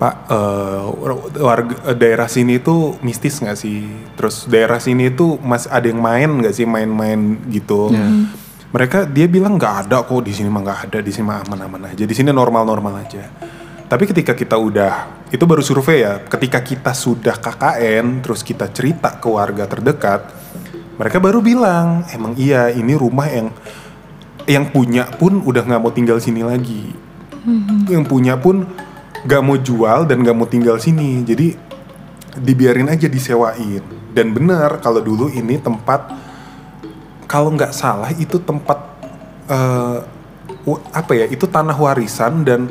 pak 0.00 0.14
eh, 0.32 0.80
warga 1.44 1.76
eh, 1.92 1.96
daerah 1.98 2.28
sini 2.30 2.56
itu 2.56 2.96
mistis 3.04 3.36
nggak 3.42 3.58
sih? 3.58 3.84
Terus 4.16 4.48
daerah 4.48 4.80
sini 4.80 5.12
itu 5.12 5.36
masih 5.44 5.68
ada 5.68 5.86
yang 5.86 6.00
main 6.00 6.30
nggak 6.40 6.54
sih 6.56 6.64
main-main 6.64 7.36
gitu? 7.52 7.92
Mereka 8.70 9.10
dia 9.10 9.26
bilang 9.26 9.58
nggak 9.58 9.86
ada 9.86 10.06
kok 10.06 10.22
di 10.22 10.32
sini 10.32 10.46
mah 10.46 10.62
nggak 10.62 10.80
ada 10.88 10.98
di 11.02 11.10
sini 11.10 11.26
mah 11.26 11.42
aman-aman 11.42 11.90
aja 11.90 12.06
di 12.06 12.14
sini 12.14 12.30
normal-normal 12.30 13.02
aja. 13.02 13.26
Tapi 13.90 14.06
ketika 14.06 14.38
kita 14.38 14.54
udah 14.54 15.26
itu 15.34 15.42
baru 15.42 15.62
survei 15.62 16.06
ya. 16.06 16.22
Ketika 16.22 16.62
kita 16.62 16.94
sudah 16.94 17.34
KKN 17.34 18.22
terus 18.22 18.46
kita 18.46 18.70
cerita 18.70 19.18
ke 19.18 19.26
warga 19.26 19.66
terdekat, 19.66 20.30
mereka 20.94 21.18
baru 21.18 21.42
bilang 21.42 22.06
emang 22.14 22.38
iya 22.38 22.70
ini 22.70 22.94
rumah 22.94 23.26
yang 23.26 23.50
yang 24.46 24.70
punya 24.70 25.10
pun 25.18 25.42
udah 25.42 25.66
nggak 25.66 25.80
mau 25.82 25.90
tinggal 25.90 26.22
sini 26.22 26.46
lagi. 26.46 27.09
Yang 27.88 28.04
punya 28.08 28.34
pun 28.36 28.66
nggak 29.24 29.42
mau 29.44 29.56
jual 29.56 30.08
dan 30.08 30.24
nggak 30.24 30.36
mau 30.36 30.48
tinggal 30.48 30.76
sini. 30.76 31.24
Jadi 31.24 31.56
dibiarin 32.40 32.88
aja 32.88 33.06
disewain. 33.06 33.82
Dan 34.10 34.34
benar 34.34 34.82
kalau 34.82 34.98
dulu 34.98 35.30
ini 35.30 35.60
tempat 35.60 36.10
kalau 37.30 37.54
nggak 37.54 37.70
salah 37.70 38.10
itu 38.18 38.42
tempat 38.42 38.78
wa- 40.64 40.84
apa 40.92 41.12
ya 41.14 41.26
itu 41.30 41.46
tanah 41.46 41.76
warisan 41.76 42.42
dan 42.42 42.70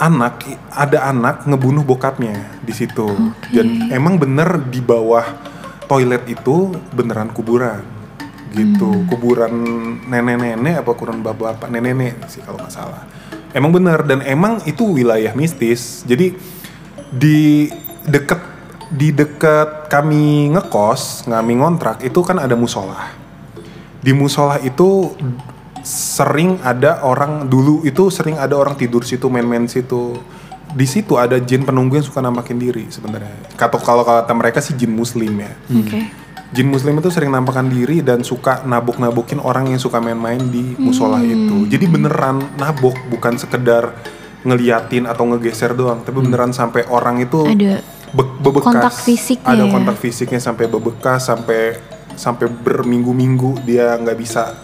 anak 0.00 0.46
ada 0.72 1.12
anak 1.12 1.44
ngebunuh 1.44 1.84
bokapnya 1.84 2.60
di 2.64 2.72
situ 2.72 3.06
dan 3.52 3.92
emang 3.92 4.16
bener 4.16 4.56
di 4.72 4.80
bawah 4.80 5.24
toilet 5.84 6.24
itu 6.24 6.72
beneran 6.96 7.28
kuburan 7.36 7.84
gitu. 8.54 9.06
Kuburan 9.06 9.52
nenek-nenek 10.06 10.82
apa 10.82 10.90
kuburan 10.94 11.22
bapak-bapak 11.22 11.68
nenek-nenek 11.70 12.26
sih 12.30 12.42
kalau 12.42 12.58
nggak 12.58 12.72
salah. 12.74 13.02
Emang 13.50 13.74
bener 13.74 14.06
dan 14.06 14.22
emang 14.22 14.62
itu 14.66 14.86
wilayah 14.86 15.34
mistis. 15.34 16.06
Jadi 16.06 16.34
di 17.10 17.66
deket 18.06 18.40
di 18.90 19.14
deket 19.14 19.86
kami 19.86 20.50
ngekos 20.54 21.30
kami 21.30 21.58
ngontrak 21.58 22.02
itu 22.02 22.20
kan 22.22 22.38
ada 22.42 22.54
musola. 22.58 23.10
Di 24.02 24.10
musola 24.14 24.58
itu 24.62 25.14
sering 25.80 26.60
ada 26.60 27.00
orang 27.02 27.48
dulu 27.48 27.82
itu 27.88 28.12
sering 28.12 28.36
ada 28.36 28.52
orang 28.58 28.76
tidur 28.76 29.02
situ 29.06 29.26
main-main 29.30 29.66
situ. 29.70 30.18
Di 30.70 30.86
situ 30.86 31.18
ada 31.18 31.34
jin 31.42 31.66
penunggu 31.66 31.98
yang 31.98 32.06
suka 32.06 32.22
nampakin 32.22 32.54
diri 32.54 32.86
sebenarnya. 32.86 33.58
Atau 33.58 33.82
kalau 33.82 34.06
kata 34.06 34.30
mereka 34.38 34.62
sih 34.62 34.78
jin 34.78 34.94
muslim 34.94 35.42
ya. 35.42 35.50
Oke. 35.66 36.00
Jin 36.50 36.66
muslim 36.66 36.98
itu 36.98 37.08
sering 37.08 37.30
nampakkan 37.30 37.66
diri 37.66 38.02
dan 38.02 38.20
suka 38.20 38.62
nabuk-nabukin 38.62 39.38
orang 39.38 39.70
yang 39.70 39.78
suka 39.78 39.98
main-main 39.98 40.42
di 40.42 40.74
musola 40.76 41.22
itu. 41.22 41.66
Jadi 41.66 41.86
beneran 41.86 42.42
nabok 42.58 42.98
bukan 43.06 43.38
sekedar 43.38 43.94
ngeliatin 44.40 45.04
atau 45.04 45.28
ngegeser 45.28 45.76
doang 45.76 46.00
tapi 46.00 46.16
beneran 46.16 46.50
sampai 46.50 46.88
orang 46.88 47.20
itu 47.20 47.44
Ada 47.44 47.84
be- 48.10 48.34
bebekas. 48.40 48.72
kontak 48.72 48.94
fisiknya 48.96 49.52
ada 49.52 49.64
ya? 49.68 49.70
kontak 49.70 49.96
fisiknya 50.00 50.40
sampai 50.40 50.64
bebekas 50.64 51.28
sampai 51.28 51.76
sampai 52.16 52.48
berminggu-minggu 52.48 53.60
dia 53.62 53.94
nggak 53.94 54.16
bisa 54.16 54.56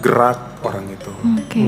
gerak 0.00 0.64
orang 0.64 0.88
itu. 0.90 1.12
Oke. 1.12 1.60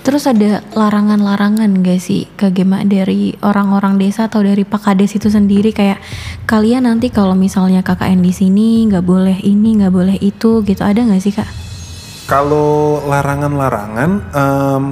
Terus 0.00 0.24
ada 0.24 0.64
larangan-larangan 0.72 1.84
gak 1.84 2.00
sih 2.00 2.24
ke 2.34 2.48
Gema 2.50 2.82
dari 2.88 3.36
orang-orang 3.44 4.00
desa 4.00 4.32
atau 4.32 4.40
dari 4.40 4.64
Pak 4.64 4.80
Kades 4.88 5.12
itu 5.12 5.28
sendiri? 5.28 5.76
Kayak 5.76 6.00
kalian 6.48 6.88
nanti 6.88 7.12
kalau 7.12 7.36
misalnya 7.36 7.84
KKN 7.84 8.24
di 8.24 8.32
sini 8.32 8.88
nggak 8.88 9.04
boleh 9.04 9.38
ini 9.44 9.84
nggak 9.84 9.92
boleh 9.92 10.16
itu 10.18 10.64
gitu. 10.64 10.82
Ada 10.82 11.04
nggak 11.04 11.22
sih 11.22 11.36
kak? 11.36 11.70
kalau 12.30 13.02
larangan-larangan 13.10 14.10
em, 14.30 14.84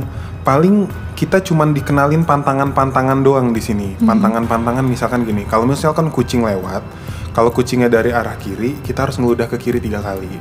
paling 0.42 0.90
kita 1.14 1.38
cuman 1.38 1.70
dikenalin 1.70 2.26
pantangan-pantangan 2.26 3.22
doang 3.22 3.54
di 3.54 3.62
sini. 3.62 3.94
Pantangan-pantangan 4.02 4.82
misalkan 4.82 5.22
gini 5.22 5.46
kalau 5.46 5.62
misalkan 5.62 6.10
kucing 6.10 6.42
lewat 6.42 6.82
kalau 7.30 7.54
kucingnya 7.54 7.86
dari 7.86 8.10
arah 8.10 8.34
kiri 8.34 8.82
kita 8.82 9.06
harus 9.06 9.22
ngeludah 9.22 9.46
ke 9.46 9.54
kiri 9.54 9.78
tiga 9.78 10.02
kali. 10.02 10.34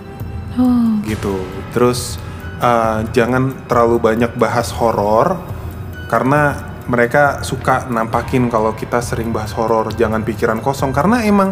Oh, 0.57 0.97
gitu. 1.05 1.37
Terus 1.69 2.17
uh, 2.61 3.05
jangan 3.11 3.65
terlalu 3.65 3.97
banyak 4.01 4.31
bahas 4.37 4.69
horor 4.73 5.37
karena 6.07 6.73
mereka 6.87 7.43
suka 7.43 7.89
nampakin 7.91 8.47
kalau 8.47 8.71
kita 8.71 9.03
sering 9.03 9.35
bahas 9.35 9.51
horor. 9.51 9.91
Jangan 9.91 10.23
pikiran 10.23 10.63
kosong 10.63 10.95
karena 10.95 11.23
emang 11.27 11.51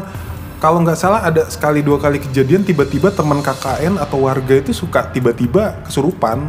kalau 0.63 0.79
nggak 0.81 0.95
salah 0.95 1.21
ada 1.27 1.45
sekali 1.51 1.83
dua 1.83 1.99
kali 1.99 2.23
kejadian 2.23 2.63
tiba-tiba 2.63 3.11
teman 3.11 3.43
KKN 3.43 3.99
atau 3.99 4.23
warga 4.23 4.55
itu 4.55 4.71
suka 4.71 5.11
tiba-tiba 5.11 5.83
kesurupan 5.83 6.47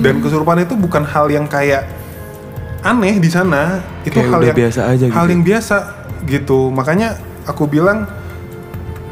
dan 0.00 0.22
kesurupan 0.22 0.62
itu 0.62 0.74
bukan 0.78 1.02
hal 1.02 1.26
yang 1.26 1.50
kayak 1.50 1.84
aneh 2.86 3.18
di 3.18 3.26
sana 3.26 3.82
itu 4.06 4.14
Kayak 4.14 4.30
hal 4.30 4.38
udah 4.38 4.46
yang 4.46 4.58
biasa 4.62 4.80
aja 4.86 5.04
hal 5.10 5.24
gitu. 5.26 5.32
yang 5.32 5.42
biasa 5.42 5.76
gitu 6.26 6.58
makanya 6.70 7.08
aku 7.48 7.66
bilang 7.66 8.06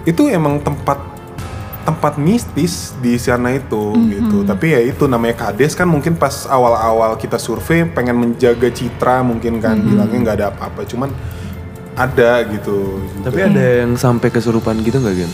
itu 0.06 0.30
emang 0.30 0.62
tempat 0.62 1.00
tempat 1.84 2.16
mistis 2.16 2.96
di 2.98 3.20
sana 3.20 3.52
itu 3.54 3.92
gitu. 4.08 4.42
Tapi 4.42 4.72
ya 4.72 4.80
itu 4.80 5.04
namanya 5.04 5.48
kades 5.48 5.76
kan 5.76 5.84
mungkin 5.84 6.16
pas 6.16 6.48
awal-awal 6.48 7.20
kita 7.20 7.36
survei 7.36 7.84
pengen 7.84 8.16
menjaga 8.16 8.72
citra 8.72 9.20
mungkin 9.20 9.60
kan 9.60 9.78
bilangnya 9.84 10.18
nggak 10.24 10.36
ada 10.40 10.46
apa-apa 10.50 10.88
cuman 10.88 11.12
ada 11.94 12.42
gitu. 12.48 12.98
Tapi 13.22 13.38
ada 13.38 13.84
yang 13.84 13.94
sampai 13.94 14.32
kesurupan 14.32 14.80
gitu 14.82 14.98
nggak 14.98 15.14
Gen? 15.14 15.32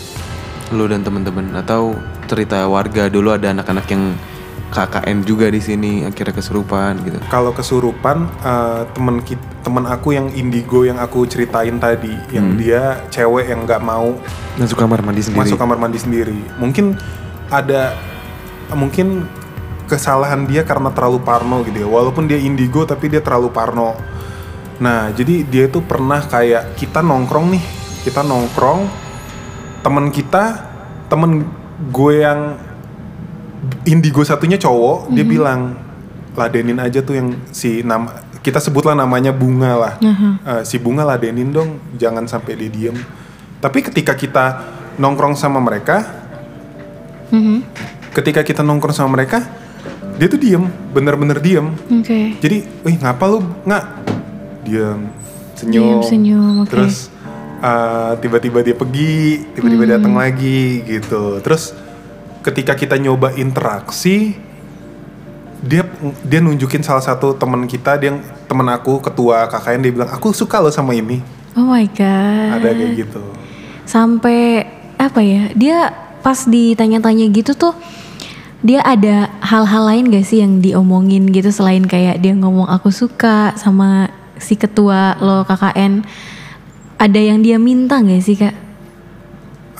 Lo 0.77 0.87
dan 0.91 1.07
temen-temen 1.07 1.55
atau 1.57 1.97
cerita 2.31 2.67
warga 2.71 3.11
dulu 3.11 3.35
ada 3.35 3.51
anak-anak 3.51 3.87
yang 3.91 4.15
KKN 4.71 5.27
juga 5.27 5.51
di 5.51 5.59
sini 5.59 6.07
akhirnya 6.07 6.31
kesurupan 6.31 7.03
gitu. 7.03 7.19
Kalau 7.27 7.51
kesurupan 7.51 8.31
eh, 8.41 8.83
temen 8.95 9.19
kit- 9.21 9.51
temen 9.61 9.83
aku 9.85 10.15
yang 10.15 10.31
indigo 10.31 10.87
yang 10.87 10.97
aku 10.97 11.27
ceritain 11.27 11.77
tadi, 11.77 12.15
yang 12.31 12.55
dia 12.55 13.03
cewek 13.11 13.51
yang 13.51 13.67
nggak 13.67 13.83
mau 13.83 14.15
Masuk 14.55 14.79
kamar 14.79 15.03
mandi 15.03 15.27
sendiri. 15.27 15.41
masuk 15.43 15.59
kamar 15.59 15.77
mandi 15.77 15.99
sendiri. 15.99 16.39
Mungkin 16.57 16.95
ada 17.51 17.99
mungkin 18.73 19.27
kesalahan 19.91 20.47
dia 20.47 20.63
karena 20.63 20.95
terlalu 20.95 21.19
parno 21.21 21.67
gitu 21.67 21.83
ya. 21.83 21.89
Walaupun 21.91 22.31
dia 22.31 22.39
indigo 22.39 22.87
tapi 22.87 23.11
dia 23.11 23.19
terlalu 23.19 23.51
parno. 23.51 23.99
Nah, 24.81 25.13
jadi 25.13 25.45
dia 25.45 25.67
itu 25.69 25.83
pernah 25.85 26.23
kayak 26.25 26.79
kita 26.79 27.03
nongkrong 27.03 27.53
nih, 27.53 27.65
kita 28.07 28.23
nongkrong 28.25 28.87
temen 29.83 30.09
kita, 30.09 30.63
temen 31.11 31.45
gue 31.91 32.15
yang 32.23 32.55
indigo 33.85 34.23
satunya 34.23 34.57
cowok, 34.57 35.13
dia 35.13 35.25
bilang 35.25 35.77
ladenin 36.33 36.79
aja 36.79 37.01
tuh 37.01 37.19
yang 37.19 37.29
si 37.51 37.83
nama 37.83 38.09
kita 38.41 38.57
sebutlah 38.57 38.97
namanya 38.97 39.31
bunga 39.31 39.73
lah. 39.77 39.95
Eh, 40.01 40.63
si 40.65 40.81
bunga 40.81 41.05
ladenin 41.05 41.53
dong, 41.53 41.77
jangan 41.97 42.25
sampai 42.25 42.57
dia 42.57 42.71
diem. 42.73 42.97
Tapi 43.61 43.85
ketika 43.85 44.17
kita 44.17 44.45
nongkrong 44.97 45.37
sama 45.37 45.61
mereka, 45.61 46.01
Mhm. 47.29 47.63
ketika 48.13 48.41
kita 48.41 48.65
nongkrong 48.65 48.97
sama 48.97 49.13
mereka, 49.15 49.45
dia 50.17 50.27
tuh 50.27 50.41
diem, 50.41 50.65
bener-bener 50.91 51.37
diem. 51.37 51.77
Oke. 51.93 52.41
Jadi, 52.41 52.65
wih 52.81 52.97
ngapa 52.97 53.25
lu 53.29 53.45
nggak 53.65 53.85
diem, 54.65 55.01
senyum, 55.55 56.01
Diam, 56.01 56.09
senyum, 56.09 56.55
oke. 56.65 56.71
terus 56.73 57.13
uh, 57.61 58.17
tiba-tiba 58.17 58.65
dia 58.65 58.73
pergi, 58.73 59.45
tiba-tiba 59.53 59.85
Hmm. 59.85 59.93
datang 60.01 60.15
lagi 60.17 60.81
gitu. 60.89 61.45
Terus 61.45 61.77
ketika 62.41 62.73
kita 62.77 62.97
nyoba 62.97 63.33
interaksi, 63.37 64.37
dia 65.61 65.85
dia 66.25 66.41
nunjukin 66.41 66.81
salah 66.81 67.05
satu 67.05 67.37
teman 67.37 67.69
kita, 67.69 68.01
dia 68.01 68.17
teman 68.49 68.67
aku 68.73 69.01
ketua 69.01 69.49
KKN 69.49 69.81
dia 69.85 69.93
bilang 69.93 70.11
aku 70.11 70.33
suka 70.33 70.61
lo 70.61 70.73
sama 70.73 70.97
ini, 70.97 71.21
Oh 71.55 71.69
my 71.69 71.85
god. 71.93 72.61
ada 72.61 72.73
kayak 72.73 73.07
gitu. 73.07 73.23
Sampai 73.85 74.65
apa 74.97 75.21
ya? 75.21 75.53
Dia 75.53 75.93
pas 76.21 76.45
ditanya-tanya 76.45 77.33
gitu 77.33 77.57
tuh 77.57 77.73
dia 78.61 78.85
ada 78.85 79.33
hal-hal 79.41 79.89
lain 79.89 80.13
gak 80.13 80.27
sih 80.29 80.45
yang 80.45 80.61
diomongin 80.61 81.33
gitu 81.33 81.49
selain 81.49 81.89
kayak 81.89 82.21
dia 82.21 82.37
ngomong 82.37 82.69
aku 82.69 82.93
suka 82.93 83.57
sama 83.57 84.13
si 84.37 84.53
ketua 84.53 85.17
lo 85.17 85.49
KKN 85.49 86.05
ada 87.01 87.21
yang 87.21 87.41
dia 87.41 87.57
minta 87.57 88.05
gak 88.05 88.21
sih 88.21 88.37
kak? 88.37 88.53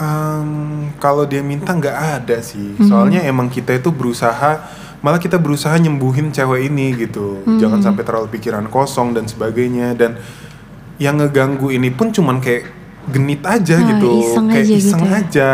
Em, 0.01 0.49
kalau 0.97 1.29
dia 1.29 1.45
minta 1.45 1.77
nggak 1.77 1.93
ada 2.25 2.41
sih, 2.41 2.73
Mhm. 2.73 2.89
soalnya 2.89 3.21
emang 3.21 3.53
kita 3.53 3.77
itu 3.77 3.93
berusaha, 3.93 4.65
malah 5.05 5.21
kita 5.21 5.37
berusaha 5.37 5.77
nyembuhin 5.77 6.33
cewek 6.33 6.73
ini 6.73 6.97
gitu, 6.97 7.45
Mhm. 7.45 7.61
jangan 7.61 7.81
sampai 7.85 8.01
terlalu 8.01 8.33
pikiran 8.33 8.65
kosong 8.67 9.13
dan 9.13 9.29
sebagainya 9.29 9.93
dan 9.93 10.17
yang 10.97 11.21
ngeganggu 11.21 11.69
ini 11.69 11.93
pun 11.93 12.09
cuman 12.09 12.41
kayak 12.41 12.65
genit 13.13 13.45
aja 13.45 13.77
Ah, 13.77 13.89
gitu, 13.93 14.13
iseng 14.25 14.47
kayak 14.49 14.65
aja 14.65 14.75
iseng 14.75 15.01
gitu 15.01 15.13
aja. 15.13 15.51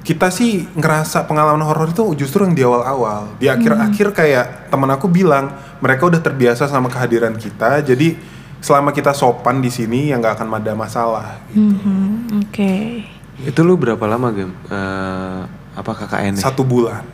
Kita 0.00 0.32
sih 0.32 0.64
ngerasa 0.72 1.28
pengalaman 1.28 1.60
horor 1.60 1.92
itu 1.92 2.16
justru 2.16 2.48
yang 2.48 2.56
di 2.56 2.64
awal-awal, 2.64 3.36
di 3.36 3.44
akhir-akhir 3.44 4.06
Mhm. 4.08 4.16
kayak 4.16 4.46
teman 4.72 4.88
aku 4.88 5.12
bilang 5.12 5.52
mereka 5.78 6.08
udah 6.08 6.20
terbiasa 6.20 6.64
sama 6.64 6.88
kehadiran 6.88 7.36
kita, 7.36 7.84
jadi 7.84 8.16
selama 8.60 8.92
kita 8.92 9.12
sopan 9.12 9.60
di 9.60 9.68
sini 9.68 10.08
ya 10.08 10.16
nggak 10.16 10.40
akan 10.40 10.48
ada 10.56 10.72
masalah. 10.72 11.44
Mhm, 11.52 12.40
Oke. 12.48 13.04
Itu 13.44 13.64
lu 13.64 13.76
berapa 13.80 14.02
lama 14.04 14.28
gem? 14.32 14.50
Eh, 14.68 15.40
apa 15.76 15.90
KKN? 15.96 16.36
-nya? 16.36 16.42
Satu 16.42 16.62
bulan. 16.66 17.04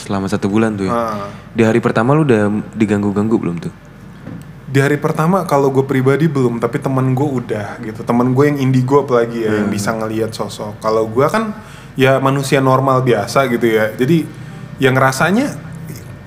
Selama 0.00 0.24
satu 0.28 0.48
bulan 0.48 0.76
tuh 0.76 0.88
ya. 0.88 0.92
Ah. 0.92 1.28
Di 1.52 1.62
hari 1.64 1.80
pertama 1.80 2.16
lu 2.16 2.24
udah 2.24 2.48
diganggu-ganggu 2.72 3.36
belum 3.36 3.56
tuh? 3.60 3.72
Di 4.72 4.80
hari 4.80 4.96
pertama 4.96 5.44
kalau 5.44 5.68
gue 5.68 5.84
pribadi 5.84 6.32
belum, 6.32 6.56
tapi 6.56 6.80
temen 6.80 7.12
gue 7.12 7.28
udah 7.28 7.76
gitu. 7.84 8.00
Temen 8.00 8.32
gue 8.32 8.44
yang 8.48 8.56
indigo 8.56 9.04
apalagi 9.04 9.44
ya, 9.44 9.60
yang 9.60 9.68
bisa 9.68 9.92
ngelihat 9.92 10.32
sosok. 10.32 10.80
Kalau 10.80 11.04
gue 11.12 11.28
kan 11.28 11.52
ya 11.92 12.16
manusia 12.24 12.64
normal 12.64 13.04
biasa 13.04 13.52
gitu 13.52 13.68
ya. 13.68 13.92
Jadi 13.92 14.24
yang 14.80 14.96
rasanya 14.96 15.52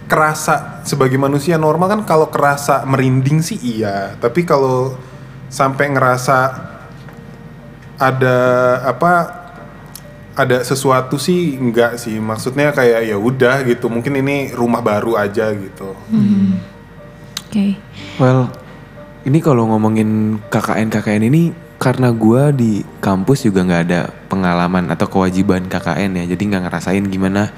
kerasa 0.06 0.86
sebagai 0.86 1.18
manusia 1.18 1.58
normal 1.58 1.90
kan 1.90 2.02
kalau 2.06 2.30
kerasa 2.30 2.86
merinding 2.86 3.42
sih 3.42 3.58
iya. 3.58 4.14
Tapi 4.22 4.46
kalau 4.46 4.94
sampai 5.50 5.90
ngerasa 5.90 6.38
ada 7.98 8.38
apa 8.86 9.45
ada 10.36 10.62
sesuatu 10.62 11.16
sih 11.16 11.56
enggak 11.56 11.96
sih 11.96 12.20
maksudnya 12.20 12.76
kayak 12.76 13.08
ya 13.08 13.18
udah 13.18 13.64
gitu 13.64 13.88
mungkin 13.88 14.20
ini 14.20 14.52
rumah 14.52 14.84
baru 14.84 15.16
aja 15.16 15.52
gitu 15.56 15.96
Oke. 17.56 17.80
Well, 18.20 18.52
ini 19.24 19.40
kalau 19.40 19.64
ngomongin 19.72 20.44
KKN 20.52 20.92
KKN 20.92 21.24
ini 21.32 21.56
karena 21.80 22.12
gua 22.12 22.52
di 22.52 22.84
kampus 23.00 23.48
juga 23.48 23.64
nggak 23.64 23.82
ada 23.88 24.12
pengalaman 24.28 24.92
atau 24.92 25.08
kewajiban 25.08 25.64
KKN 25.72 26.20
ya, 26.20 26.24
jadi 26.36 26.44
nggak 26.52 26.64
ngerasain 26.68 27.08
gimana 27.08 27.56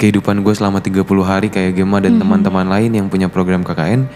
kehidupan 0.00 0.40
gue 0.40 0.54
selama 0.56 0.80
30 0.80 1.04
hari 1.22 1.52
kayak 1.52 1.76
Gema 1.76 2.00
dan 2.00 2.16
teman-teman 2.16 2.66
lain 2.66 2.88
yang 2.96 3.06
punya 3.12 3.28
program 3.28 3.60
KKN 3.68 4.08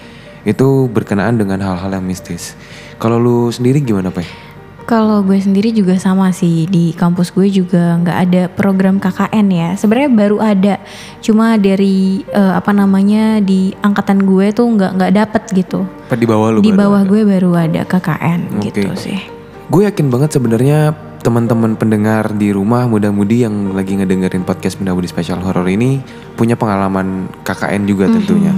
itu 0.48 0.88
berkenaan 0.88 1.36
dengan 1.36 1.60
hal-hal 1.60 1.92
yang 1.92 2.08
mistis. 2.08 2.56
Kalau 2.96 3.20
lu 3.20 3.52
sendiri 3.52 3.84
gimana, 3.84 4.08
Pe? 4.08 4.47
Kalau 4.88 5.20
gue 5.20 5.36
sendiri 5.36 5.68
juga 5.68 6.00
sama 6.00 6.32
sih 6.32 6.64
di 6.64 6.96
kampus 6.96 7.28
gue 7.36 7.44
juga 7.52 8.00
nggak 8.00 8.18
ada 8.24 8.42
program 8.48 8.96
KKN 8.96 9.46
ya. 9.52 9.70
Sebenarnya 9.76 10.10
baru 10.16 10.36
ada, 10.40 10.74
cuma 11.20 11.60
dari 11.60 12.24
eh, 12.24 12.52
apa 12.56 12.72
namanya 12.72 13.44
di 13.44 13.76
angkatan 13.84 14.24
gue 14.24 14.48
tuh 14.56 14.64
nggak 14.64 14.96
nggak 14.96 15.12
dapet 15.12 15.42
gitu. 15.52 15.84
Apa 16.08 16.16
di 16.16 16.24
bawah 16.24 16.48
lu 16.56 16.64
di 16.64 16.72
baru 16.72 16.80
bawah 16.80 17.00
ada? 17.04 17.10
gue 17.12 17.20
baru 17.20 17.50
ada 17.52 17.80
KKN 17.84 18.40
Oke. 18.48 18.72
gitu 18.72 18.88
sih. 18.96 19.20
Gue 19.68 19.84
yakin 19.84 20.08
banget 20.08 20.40
sebenarnya 20.40 20.96
teman-teman 21.20 21.76
pendengar 21.76 22.32
di 22.32 22.48
rumah 22.56 22.88
muda-mudi 22.88 23.44
yang 23.44 23.76
lagi 23.76 23.92
ngedengerin 23.92 24.40
podcast 24.48 24.80
Muda 24.80 24.96
Mudi 24.96 25.12
Special 25.12 25.44
Horror 25.44 25.68
ini 25.68 26.00
punya 26.32 26.56
pengalaman 26.56 27.28
KKN 27.44 27.84
juga 27.84 28.08
tentunya. 28.08 28.56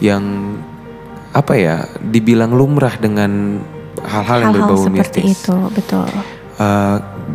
Yang 0.00 0.24
apa 1.36 1.52
ya, 1.52 1.84
dibilang 2.00 2.56
lumrah 2.56 2.96
dengan 2.96 3.60
hal-hal 4.06 4.38
yang 4.40 4.52
berbau 4.54 4.78
seperti 4.80 5.20
mistis. 5.22 5.42
itu 5.42 5.54
betul. 5.70 6.06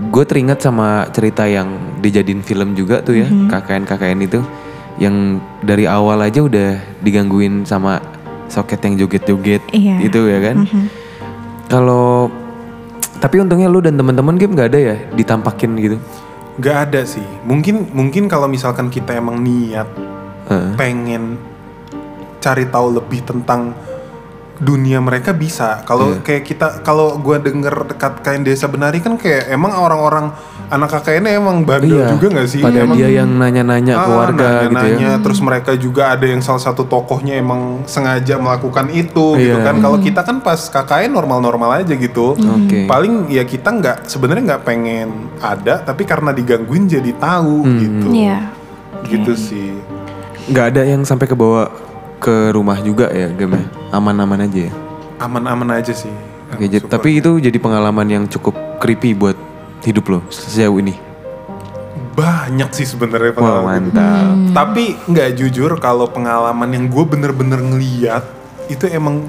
gue 0.10 0.24
teringat 0.26 0.60
sama 0.60 1.06
cerita 1.10 1.46
yang 1.46 1.70
dijadiin 2.00 2.42
film 2.42 2.74
juga 2.74 3.00
tuh 3.00 3.14
ya, 3.16 3.28
Mm-hmm. 3.28 3.48
KKN 3.48 3.84
KKN 3.86 4.20
itu 4.24 4.40
yang 4.98 5.16
dari 5.62 5.86
awal 5.86 6.18
aja 6.20 6.42
udah 6.42 6.76
digangguin 7.00 7.62
sama 7.64 8.02
soket 8.48 8.82
yang 8.82 8.98
joget-joget 8.98 9.62
Iya. 9.70 10.02
itu 10.02 10.20
ya 10.26 10.40
kan. 10.42 10.66
Mhm. 10.66 10.84
Kalau 11.68 12.28
tapi 13.18 13.38
untungnya 13.38 13.70
lu 13.70 13.80
dan 13.80 13.94
teman-teman 13.94 14.36
game 14.36 14.52
nggak 14.52 14.70
ada 14.74 14.80
ya 14.82 14.96
ditampakin 15.12 15.72
gitu. 15.78 15.98
nggak 16.52 16.78
ada 16.84 17.02
sih 17.06 17.24
mungkin 17.42 17.88
mungkin 17.92 18.28
kalau 18.28 18.44
misalkan 18.46 18.90
kita 18.90 19.16
emang 19.16 19.40
niat 19.40 19.88
Heeh. 20.46 20.76
pengen 20.76 21.40
cari 22.38 22.68
tahu 22.68 22.92
lebih 22.92 23.24
tentang 23.24 23.72
dunia 24.62 25.02
mereka 25.02 25.34
bisa 25.34 25.82
kalau 25.82 26.14
Iya. 26.14 26.22
kayak 26.22 26.44
kita 26.46 26.68
kalau 26.82 27.18
gua 27.18 27.36
denger 27.36 27.90
dekat 27.90 28.22
kain 28.22 28.42
desa 28.42 28.66
benari 28.66 29.02
kan 29.02 29.18
kayak 29.18 29.50
emang 29.50 29.74
orang-orang 29.74 30.30
anak 30.70 30.88
KKN 30.94 31.26
emang 31.34 31.58
bandel 31.62 32.00
Iya, 32.00 32.14
juga 32.14 32.32
nggak 32.32 32.48
sih 32.48 32.62
Pada 32.62 32.80
emang 32.80 32.96
dia 32.96 33.10
yang 33.12 33.28
nanya-nanya 33.28 33.94
ke 33.94 34.00
Ah, 34.00 34.16
warga 34.16 34.32
gitu 34.32 34.46
ya. 34.46 34.70
nanya-nanya. 34.72 35.12
terus 35.20 35.40
mereka 35.42 35.72
juga 35.76 36.04
ada 36.10 36.24
yang 36.24 36.40
salah 36.40 36.62
satu 36.62 36.86
tokohnya 36.86 37.36
emang 37.36 37.84
sengaja 37.86 38.38
melakukan 38.38 38.88
itu 38.88 39.36
gitu 39.36 39.52
Iya. 39.52 39.66
kan 39.66 39.76
kalau 39.78 39.98
kita 39.98 40.22
kan 40.22 40.40
pas 40.40 40.62
KKN 40.62 41.12
normal-normal 41.12 41.82
aja 41.82 41.92
gitu 41.92 42.38
Oke. 42.38 42.86
paling 42.86 43.28
ya 43.28 43.44
kita 43.44 43.68
nggak 43.68 43.98
sebenarnya 44.06 44.44
nggak 44.48 44.64
pengen 44.64 45.10
ada 45.38 45.82
tapi 45.82 46.06
karena 46.06 46.32
digangguin 46.32 46.86
jadi 46.86 47.12
tahu 47.14 47.58
Hmm. 47.62 47.78
gitu 47.78 48.08
Iya. 48.14 48.38
gitu 49.04 49.34
sih 49.34 49.74
Nggak 50.44 50.66
ada 50.70 50.82
yang 50.84 51.02
sampai 51.02 51.26
ke 51.26 51.34
bawah 51.34 51.68
ke 52.22 52.52
rumah 52.52 52.78
juga 52.80 53.10
ya 53.10 53.28
game 53.30 53.58
ya? 53.58 53.66
Aman-aman 53.92 54.46
aja 54.46 54.70
ya. 54.70 54.74
aman-aman 55.18 55.70
aja 55.76 55.90
sih. 55.92 56.10
Oke, 56.50 56.66
jadi- 56.68 56.84
tapi 56.84 57.18
itu 57.18 57.38
jadi 57.38 57.54
pengalaman 57.56 58.06
yang 58.06 58.24
cukup 58.26 58.54
creepy 58.78 59.14
buat 59.14 59.38
hidup 59.82 60.06
lo 60.08 60.20
sejauh 60.30 60.78
ini. 60.78 60.94
banyak 62.12 62.70
sih 62.72 62.84
sebenarnya 62.86 63.32
Wah 63.32 63.40
pengalaman. 63.64 63.88
mantap. 63.88 64.36
tapi 64.52 65.00
nggak 65.08 65.30
jujur 65.34 65.72
kalau 65.80 66.06
pengalaman 66.06 66.68
yang 66.70 66.86
gue 66.86 67.06
bener-bener 67.08 67.56
ngeliat 67.58 68.28
itu 68.68 68.84
emang 68.86 69.26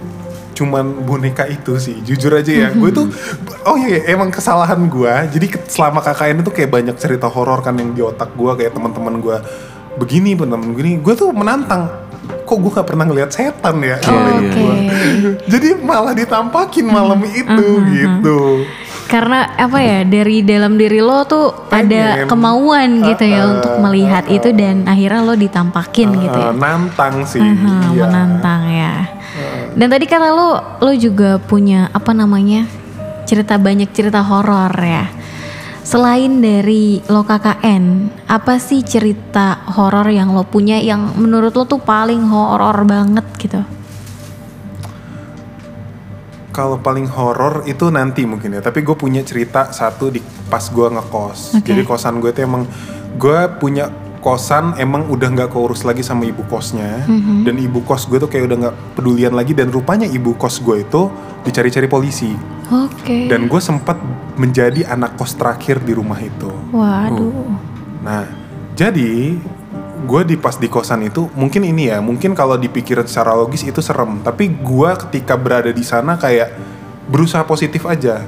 cuman 0.53 1.01
boneka 1.01 1.47
itu 1.47 1.79
sih. 1.79 2.03
Jujur 2.03 2.35
aja 2.35 2.51
ya 2.51 2.69
gue 2.71 2.91
tuh 2.91 3.07
oh 3.63 3.79
iya 3.79 4.03
iya, 4.03 4.13
emang 4.13 4.29
kesalahan 4.29 4.83
gue 4.85 5.13
jadi 5.31 5.47
selama 5.65 6.03
KKN 6.03 6.43
itu 6.43 6.51
kayak 6.51 6.71
banyak 6.71 6.97
cerita 6.99 7.31
horor 7.31 7.63
kan 7.63 7.79
yang 7.79 7.95
di 7.95 8.03
otak 8.03 8.35
gue 8.35 8.51
kayak 8.53 8.75
teman-teman 8.75 9.23
gue 9.23 9.37
begini 9.97 10.35
teman-teman 10.35 10.75
gini 10.75 10.93
gue 10.99 11.15
tuh 11.15 11.31
menantang 11.31 11.87
kok 12.53 12.61
gue 12.61 12.69
gak 12.71 12.85
pernah 12.85 13.09
ngeliat 13.09 13.33
setan 13.33 13.81
ya 13.81 13.97
sama 13.97 14.21
Iya, 14.21 14.37
iya. 14.37 14.51
gua. 14.53 14.75
jadi 15.57 15.69
malah 15.81 16.13
ditampakin 16.13 16.85
malam 16.85 17.25
itu 17.25 17.69
gitu 17.89 18.41
Karena 19.09 19.45
apa 19.57 19.77
ya 19.77 19.99
dari 20.05 20.41
dalam 20.41 20.77
diri 20.77 21.01
lo 21.01 21.25
tuh 21.25 21.69
ada 21.69 22.25
Pengen. 22.25 22.29
kemauan 22.29 22.89
gitu 23.05 23.25
ya 23.25 23.41
Uh-uh, 23.41 23.53
untuk 23.57 23.73
melihat 23.81 24.25
itu 24.25 24.49
dan 24.53 24.85
akhirnya 24.85 25.21
lo 25.21 25.37
ditampakin 25.37 26.09
gitu 26.17 26.39
ya. 26.39 26.53
Nantang 26.53 27.21
sih. 27.25 27.37
Aha, 27.37 27.93
iya. 27.93 28.09
menantang 28.09 28.63
ya. 28.69 28.93
Dan 29.73 29.89
tadi 29.89 30.09
kata 30.09 30.33
lo 30.33 30.49
lo 30.81 30.93
juga 30.93 31.37
punya 31.37 31.93
apa 31.93 32.13
namanya 32.13 32.65
cerita 33.25 33.61
banyak 33.61 33.93
cerita 33.93 34.25
horor 34.25 34.73
ya. 34.77 35.05
Selain 35.83 36.31
dari 36.39 37.03
lo 37.11 37.27
KKN, 37.27 38.07
apa 38.31 38.55
sih 38.63 38.87
cerita 38.87 39.67
horor 39.67 40.07
yang 40.15 40.31
lo 40.31 40.47
punya 40.47 40.79
yang 40.79 41.19
menurut 41.19 41.51
lo 41.59 41.67
tuh 41.67 41.83
paling 41.83 42.23
horor 42.23 42.87
banget 42.87 43.27
gitu? 43.35 43.61
Kalau 46.55 46.79
paling 46.79 47.11
horor 47.11 47.67
itu 47.67 47.91
nanti 47.91 48.23
mungkin 48.23 48.55
ya. 48.55 48.63
Tapi 48.63 48.87
gue 48.87 48.95
punya 48.95 49.27
cerita 49.27 49.75
satu 49.75 50.13
di 50.13 50.23
pas 50.53 50.63
gue 50.63 50.87
ngekos. 50.87 51.59
Oke. 51.59 51.75
Jadi 51.75 51.83
kosan 51.83 52.23
gue 52.23 52.31
itu 52.31 52.47
emang 52.47 52.63
gue 53.19 53.41
punya 53.59 53.91
kosan 54.23 54.79
emang 54.79 55.11
udah 55.11 55.29
nggak 55.35 55.51
keurus 55.51 55.83
lagi 55.83 56.07
sama 56.07 56.25
ibu 56.25 56.47
kosnya. 56.47 57.03
Mhm. 57.05 57.43
Dan 57.43 57.59
ibu 57.59 57.83
kos 57.83 58.07
gue 58.07 58.23
tuh 58.23 58.31
kayak 58.31 58.47
udah 58.47 58.57
nggak 58.63 58.77
pedulian 58.95 59.35
lagi. 59.35 59.53
Dan 59.53 59.75
rupanya 59.75 60.07
ibu 60.07 60.39
kos 60.39 60.63
gue 60.63 60.87
itu 60.87 61.11
dicari-cari 61.43 61.91
polisi. 61.91 62.31
Oke. 62.71 63.27
Dan 63.27 63.51
gue 63.51 63.61
sempat 63.61 63.99
menjadi 64.39 64.87
anak 64.87 65.19
kos 65.19 65.35
terakhir 65.35 65.83
di 65.83 65.93
rumah 65.93 66.23
itu. 66.23 66.49
Waduh. 66.71 67.51
Nah, 68.07 68.25
jadi 68.79 69.37
gue 70.03 70.23
di 70.27 70.37
pas 70.39 70.59
di 70.59 70.67
kosan 70.67 71.07
itu 71.07 71.31
mungkin 71.39 71.63
ini 71.63 71.91
ya, 71.91 72.03
mungkin 72.03 72.35
kalau 72.35 72.59
dipikir 72.59 72.99
secara 73.07 73.39
logis 73.39 73.63
itu 73.63 73.79
serem, 73.79 74.19
tapi 74.23 74.51
gue 74.51 74.91
ketika 75.07 75.39
berada 75.39 75.71
di 75.71 75.85
sana 75.87 76.19
kayak 76.19 76.51
berusaha 77.07 77.47
positif 77.47 77.87
aja. 77.87 78.27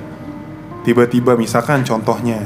Tiba-tiba 0.85 1.35
misalkan 1.35 1.81
contohnya, 1.83 2.45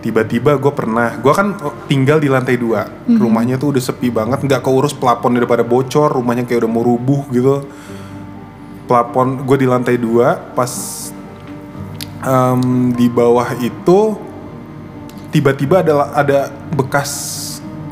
tiba-tiba 0.00 0.56
gue 0.56 0.72
pernah, 0.72 1.16
gue 1.20 1.32
kan 1.32 1.56
tinggal 1.84 2.16
di 2.20 2.32
lantai 2.32 2.56
dua, 2.56 2.88
rumahnya 3.04 3.60
tuh 3.60 3.76
udah 3.76 3.82
sepi 3.84 4.08
banget, 4.08 4.40
nggak 4.40 4.64
keurus 4.64 4.96
plafon 4.96 5.36
daripada 5.36 5.60
bocor, 5.60 6.08
rumahnya 6.12 6.48
kayak 6.48 6.64
udah 6.64 6.70
mau 6.72 6.84
rubuh 6.84 7.28
gitu. 7.30 7.68
Plafon 8.88 9.44
gue 9.44 9.56
di 9.60 9.68
lantai 9.68 10.00
dua, 10.00 10.40
pas 10.56 10.72
em, 12.24 12.90
di 12.96 13.06
bawah 13.06 13.54
itu 13.60 14.16
tiba-tiba 15.30 15.84
ada 15.84 16.10
ada 16.16 16.38
bekas 16.74 17.12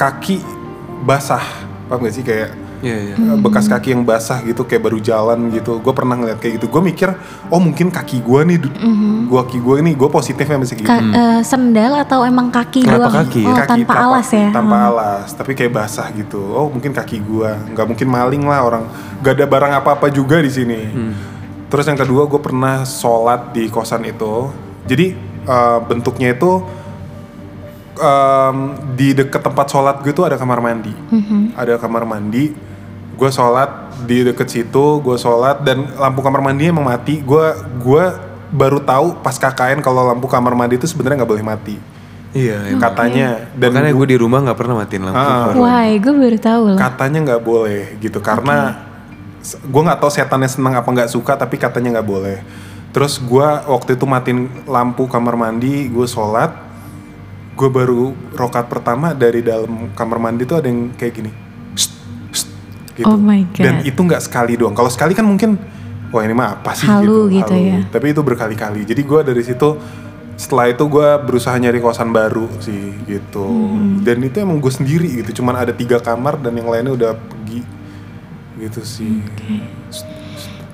kaki 0.01 0.43
basah. 1.07 1.45
Paham 1.87 2.05
gak 2.05 2.15
sih? 2.17 2.25
Kayak 2.27 2.68
Iya, 2.79 2.97
iya. 3.03 3.15
eh, 3.17 3.37
bekas 3.37 3.67
kaki 3.67 3.91
yang 3.91 4.03
basah 4.03 4.39
gitu 4.41 4.63
kayak 4.63 4.79
baru 4.81 4.99
jalan 4.99 5.51
gitu 5.51 5.77
gue 5.77 5.91
pernah 5.91 6.15
ngeliat 6.15 6.39
kayak 6.39 6.57
gitu 6.57 6.67
gue 6.69 6.83
mikir 6.85 7.11
oh 7.47 7.59
mungkin 7.59 7.89
kaki 7.89 8.21
gue 8.21 8.41
nih 8.45 8.59
du- 8.61 8.75
gua 9.27 9.43
kaki 9.43 9.59
gue 9.59 9.77
nih 9.83 9.95
gue 9.95 10.09
positifnya 10.09 10.57
masih 10.57 10.77
gitu 10.77 10.87
Ka- 10.87 11.03
eh, 11.03 11.41
sendal 11.43 11.99
atau 11.99 12.23
emang 12.23 12.49
kaki 12.49 12.87
doang? 12.87 13.11
kaki? 13.11 13.43
Oh, 13.43 13.53
Kaki 13.53 13.67
tanpa 13.77 13.91
tapak- 13.91 14.05
alas 14.05 14.29
ya? 14.31 14.49
tanpa 14.49 14.77
Oh. 14.77 14.89
alas 14.89 15.27
tapi 15.33 15.53
kayak 15.53 15.73
basah 15.73 16.07
gitu 16.13 16.39
oh 16.39 16.67
mungkin 16.69 16.91
kaki 16.93 17.19
gue 17.19 17.51
nggak 17.69 17.87
mungkin 17.89 18.09
maling 18.09 18.43
lah 18.43 18.61
orang 18.63 18.85
gak 19.19 19.35
ada 19.35 19.47
barang 19.47 19.73
apa-apa 19.75 20.07
juga 20.09 20.39
di 20.39 20.49
sini 20.49 20.81
terus 21.67 21.85
yang 21.85 21.97
kedua 21.97 22.25
gue 22.25 22.39
pernah 22.39 22.83
sholat 22.83 23.51
di 23.51 23.67
kosan 23.67 24.05
itu 24.05 24.55
jadi 24.85 25.19
eh, 25.45 25.79
bentuknya 25.83 26.33
itu 26.33 26.63
em, 27.97 28.57
di 28.95 29.11
deket 29.13 29.43
tempat 29.43 29.67
sholat 29.67 29.99
gue 29.99 30.13
tuh 30.13 30.25
ada 30.25 30.37
kamar 30.37 30.61
mandi 30.61 30.95
Mhm. 31.11 31.55
ada 31.55 31.75
kamar 31.77 32.05
mandi 32.05 32.68
gue 33.19 33.29
sholat 33.29 33.71
di 34.01 34.23
deket 34.23 34.47
situ 34.47 34.87
gue 34.99 35.17
sholat 35.17 35.61
dan 35.61 35.91
lampu 35.93 36.23
kamar 36.23 36.39
mandi 36.41 36.71
emang 36.71 36.87
mati 36.87 37.19
gue 37.19 37.45
gue 37.77 38.05
baru 38.49 38.79
tahu 38.81 39.19
pas 39.19 39.35
KKN 39.35 39.83
kalau 39.83 40.07
lampu 40.07 40.25
kamar 40.25 40.55
mandi 40.55 40.79
itu 40.79 40.87
sebenarnya 40.87 41.21
nggak 41.21 41.29
boleh 41.29 41.45
mati 41.45 41.77
Iya, 42.29 42.61
emang. 42.69 42.79
katanya 42.79 43.29
dan 43.53 43.73
Makanya 43.73 43.91
gua- 43.91 43.99
gue 43.99 44.07
di 44.07 44.17
rumah 44.17 44.39
nggak 44.39 44.55
pernah 44.55 44.75
matiin 44.77 45.01
lampu. 45.03 45.17
Ah. 45.19 45.49
Wah, 45.51 45.89
gue 45.89 46.13
baru 46.15 46.39
tahu 46.39 46.63
loh. 46.69 46.79
katanya 46.79 47.19
nggak 47.25 47.43
boleh 47.43 47.83
gitu 47.99 48.21
karena 48.21 48.57
gue 49.41 49.83
nggak 49.83 49.99
tahu 49.99 50.11
setannya 50.13 50.47
seneng 50.47 50.77
apa 50.77 50.87
nggak 50.87 51.09
suka 51.09 51.35
tapi 51.35 51.57
katanya 51.57 51.99
nggak 51.99 52.07
boleh 52.07 52.39
terus 52.89 53.17
gue 53.17 53.49
waktu 53.65 53.95
itu 53.95 54.05
matiin 54.05 54.41
lampu 54.65 55.05
kamar 55.05 55.35
mandi 55.35 55.89
gue 55.89 56.05
sholat 56.05 56.53
gue 57.55 57.69
baru 57.69 58.13
rokat 58.33 58.67
pertama 58.67 59.11
dari 59.13 59.41
dalam 59.41 59.91
kamar 59.93 60.19
mandi 60.21 60.45
tuh 60.45 60.61
ada 60.61 60.69
yang 60.69 60.93
kayak 60.93 61.15
gini 61.15 61.33
gitu. 62.99 63.07
Oh 63.07 63.19
my 63.19 63.47
God. 63.55 63.65
dan 63.65 63.75
itu 63.87 64.01
nggak 64.03 64.23
sekali 64.23 64.59
doang. 64.59 64.75
Kalau 64.75 64.91
sekali 64.91 65.15
kan 65.15 65.23
mungkin 65.23 65.55
wah 66.11 66.23
ini 66.27 66.35
mah 66.35 66.59
apa 66.59 66.75
sih 66.75 66.89
Halu 66.89 67.31
gitu 67.31 67.55
ya. 67.55 67.87
tapi 67.89 68.11
itu 68.11 68.21
berkali-kali. 68.21 68.83
Jadi 68.83 69.01
gue 69.07 69.21
dari 69.23 69.43
situ 69.47 69.79
setelah 70.39 70.71
itu 70.71 70.87
gue 70.87 71.09
berusaha 71.27 71.55
nyari 71.59 71.79
kosan 71.79 72.11
baru 72.11 72.51
sih 72.59 72.95
gitu. 73.07 73.47
Hmm. 73.47 74.03
dan 74.03 74.19
itu 74.23 74.43
emang 74.43 74.59
gue 74.59 74.73
sendiri 74.75 75.23
gitu. 75.23 75.43
Cuman 75.43 75.55
ada 75.55 75.71
tiga 75.71 76.03
kamar 76.03 76.43
dan 76.43 76.59
yang 76.59 76.67
lainnya 76.67 76.95
udah 76.95 77.13
pergi 77.15 77.63
gitu 78.59 78.83
sih 78.83 79.23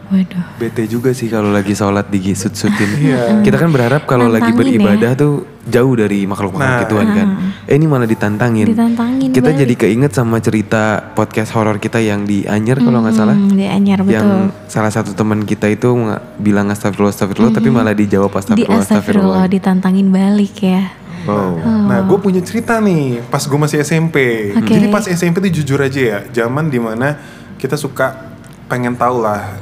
Waduh. 0.05 0.45
Bete 0.57 0.85
juga 0.85 1.11
sih 1.11 1.27
kalau 1.27 1.49
lagi 1.49 1.73
sholat 1.73 2.09
digisut-sutin. 2.09 2.91
Iya. 3.05 3.41
Kita 3.41 3.57
kan 3.57 3.69
berharap 3.69 4.05
kalau 4.05 4.27
lagi 4.27 4.49
Nantangin 4.49 4.81
beribadah 4.81 5.13
tuh 5.13 5.33
jauh 5.65 5.93
dari 5.93 6.25
makhluk-makhluk 6.25 6.69
Nah. 6.71 6.83
gituan 6.85 7.09
kan. 7.11 7.29
Eh 7.65 7.75
ini 7.75 7.85
malah 7.85 8.05
ditantangin. 8.05 8.69
Ditantangin 8.69 9.29
Kita 9.33 9.49
balik. 9.49 9.61
jadi 9.61 9.75
keinget 9.77 10.13
sama 10.13 10.37
cerita 10.39 11.13
podcast 11.13 11.53
horor 11.53 11.77
kita 11.77 11.99
yang 11.99 12.25
di 12.25 12.45
Anyer 12.45 12.77
kalau 12.79 13.01
nggak 13.01 13.17
salah. 13.17 13.33
Hmm, 13.33 13.53
di 13.53 13.65
Anyar 13.65 14.05
betul. 14.05 14.15
Yang 14.15 14.29
salah 14.69 14.93
satu 14.93 15.13
teman 15.13 15.43
kita 15.43 15.69
itu 15.69 15.89
nggak 15.89 16.23
bilang 16.39 16.69
astagfirullah 16.69 17.13
astagfirullah 17.13 17.53
tapi 17.53 17.69
malah 17.69 17.93
dijawab 17.93 18.29
di 18.29 18.39
astagfirullah 18.39 18.81
astagfirullah 18.81 19.41
astagfirullah. 19.41 19.45
ditantangin 19.49 20.07
balik 20.09 20.55
ya. 20.61 20.83
Wow. 21.25 21.57
Nah, 21.89 22.05
gue 22.05 22.19
punya 22.21 22.45
cerita 22.45 22.77
nih 22.79 23.25
pas 23.25 23.41
gue 23.41 23.57
masih 23.57 23.81
SMP. 23.81 24.17
Oke. 24.53 24.69
Jadi 24.71 24.87
pas 24.93 25.05
SMP 25.09 25.41
tuh 25.41 25.53
jujur 25.53 25.81
aja 25.81 26.01
ya, 26.01 26.19
zaman 26.29 26.69
di 26.69 26.77
mana 26.77 27.17
kita 27.57 27.81
suka 27.81 28.37
pengen 28.69 28.93
tahu 28.93 29.25
lah 29.25 29.57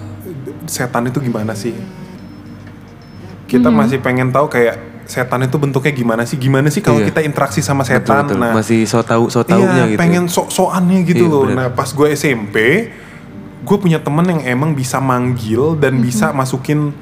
setan 0.72 1.04
itu 1.04 1.20
gimana 1.20 1.52
sih. 1.52 1.76
Kita 3.44 3.68
Hmm. 3.68 3.76
masih 3.76 4.00
pengen 4.00 4.32
tahu 4.32 4.48
kayak 4.48 4.76
setan 5.04 5.44
itu 5.44 5.60
bentuknya 5.60 5.92
gimana 5.92 6.22
sih? 6.24 6.40
Gimana 6.40 6.72
sih 6.72 6.80
kalau 6.80 6.98
Iya. 6.98 7.12
kita 7.12 7.20
interaksi 7.20 7.60
sama 7.60 7.84
Betul, 7.84 7.92
setan? 8.00 8.24
betul. 8.24 8.36
Nah, 8.40 8.52
Masih 8.56 8.80
so 8.82 9.04
tau 9.04 9.28
so 9.28 9.44
taunya 9.44 9.68
iya, 9.84 9.92
gitu. 9.92 10.00
pengen 10.00 10.24
sok-sokannya 10.26 11.04
gitu 11.04 11.24
Iya, 11.26 11.30
loh. 11.30 11.42
bener. 11.44 11.56
Nah, 11.58 11.68
pas 11.70 11.84
gue 11.86 12.08
SMP, 12.10 12.56
gue 13.60 13.76
punya 13.76 14.00
temen 14.00 14.24
yang 14.26 14.40
emang 14.42 14.72
bisa 14.72 14.96
manggil 14.98 15.76
dan 15.76 16.00
Mhm. 16.00 16.02
bisa 16.02 16.32
masukin 16.32 16.96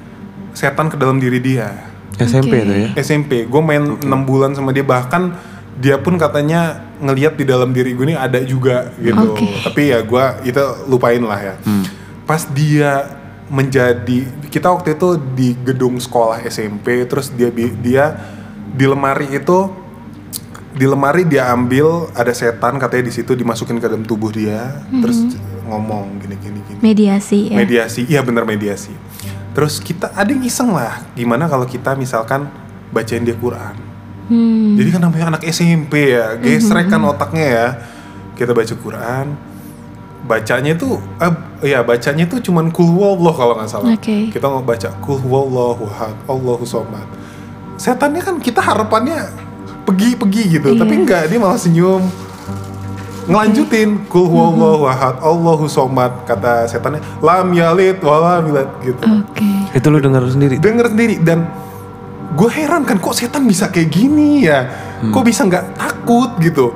setan 0.50 0.90
ke 0.90 0.98
dalam 0.98 1.16
diri 1.16 1.38
dia. 1.38 1.70
SMP 2.18 2.52
Oke. 2.52 2.66
tuh 2.66 2.76
ya. 2.76 2.88
SMP 2.98 3.32
gue 3.46 3.62
main 3.62 3.80
enam 3.96 4.20
bulan 4.20 4.52
sama 4.52 4.74
dia 4.74 4.82
bahkan 4.82 5.32
dia 5.72 5.96
pun 5.96 6.18
katanya 6.18 6.76
ngelihat 7.00 7.32
di 7.32 7.48
dalam 7.48 7.72
diri 7.72 7.96
gue 7.96 8.04
ini 8.04 8.12
ada 8.12 8.36
juga 8.44 8.92
gitu 8.94 9.32
Oke. 9.32 9.48
tapi 9.64 9.88
ya 9.88 10.04
gue 10.04 10.24
itu 10.44 10.60
lupain 10.84 11.16
lah 11.16 11.40
ya 11.40 11.54
Hmm. 11.64 11.80
pas 12.28 12.44
dia 12.44 13.19
menjadi 13.50 14.30
kita 14.46 14.70
waktu 14.70 14.94
itu 14.94 15.18
di 15.34 15.58
gedung 15.66 15.98
sekolah 15.98 16.38
SMP 16.46 17.02
terus 17.10 17.34
dia 17.34 17.50
dia 17.82 18.04
di 18.70 18.86
lemari 18.86 19.26
itu 19.34 19.66
di 20.70 20.86
lemari 20.86 21.26
dia 21.26 21.50
ambil 21.50 22.06
ada 22.14 22.30
setan 22.30 22.78
katanya 22.78 23.10
di 23.10 23.14
situ 23.18 23.34
dimasukin 23.34 23.82
ke 23.82 23.90
dalam 23.90 24.06
tubuh 24.06 24.30
dia 24.30 24.86
terus 25.02 25.34
ngomong 25.66 26.22
gini 26.22 26.36
gini 26.38 26.60
gini. 26.62 26.78
Mediasi 26.78 27.50
ya. 27.50 27.56
mediasi 27.58 28.00
iya 28.06 28.22
bener 28.22 28.46
mediasi. 28.46 28.94
Terus 29.50 29.82
kita 29.82 30.14
ada 30.14 30.30
yang 30.30 30.46
iseng 30.46 30.70
lah 30.70 31.02
gimana 31.18 31.50
kalau 31.50 31.66
kita 31.66 31.98
misalkan 31.98 32.46
bacain 32.94 33.26
dia 33.26 33.34
Quran. 33.34 33.90
Hmm. 34.30 34.78
jadi 34.78 34.94
kan 34.94 35.02
namanya 35.02 35.26
anak 35.34 35.42
SMP 35.50 36.14
ya 36.14 36.38
gesrek 36.38 36.86
kan 36.86 37.02
otaknya 37.02 37.46
ya. 37.50 37.68
Kita 38.38 38.54
baca 38.54 38.74
Quran 38.78 39.49
bacanya 40.20 40.72
itu 40.72 41.00
eh, 41.16 41.32
ya 41.66 41.80
bacanya 41.80 42.24
itu 42.24 42.36
cuman 42.42 42.68
kul 42.68 42.86
huwallah 42.88 43.32
kalau 43.32 43.54
nggak 43.56 43.68
salah. 43.68 43.90
Oke. 43.90 44.28
kita 44.28 44.46
mau 44.46 44.60
baca 44.60 44.88
kul 45.00 45.18
huwallahu 45.18 45.84
ahad 45.88 46.14
Allahu 46.24 46.62
somad 46.62 47.06
setannya 47.74 48.20
kan 48.20 48.36
kita 48.36 48.60
harapannya 48.60 49.16
pergi-pergi 49.82 50.42
gitu 50.54 50.68
Iya. 50.70 50.78
tapi 50.78 50.94
enggak 50.98 51.22
dia 51.26 51.38
malah 51.38 51.56
senyum. 51.56 52.04
Ngelanjutin 53.24 54.10
kul 54.10 54.26
huwallahu 54.26 54.84
ahad 54.86 55.16
Allahu 55.20 55.64
somad 55.66 56.10
kata 56.24 56.66
setannya. 56.66 56.98
Lam 57.20 57.52
yalid 57.52 58.00
walam 58.00 58.42
yulad 58.44 58.66
gitu. 58.80 59.00
Oke. 59.00 59.46
Itu 59.70 59.86
lu 59.88 59.98
dengar 59.98 60.24
sendiri. 60.26 60.58
denger 60.58 60.90
sendiri 60.90 61.22
dan 61.22 61.46
gue 62.30 62.50
heran 62.50 62.82
kan 62.82 62.98
kok 62.98 63.14
setan 63.14 63.46
bisa 63.46 63.70
kayak 63.70 63.88
gini 63.88 64.44
ya? 64.44 64.66
Kok 65.00 65.22
bisa 65.22 65.46
nggak 65.46 65.64
takut 65.74 66.30
gitu? 66.38 66.74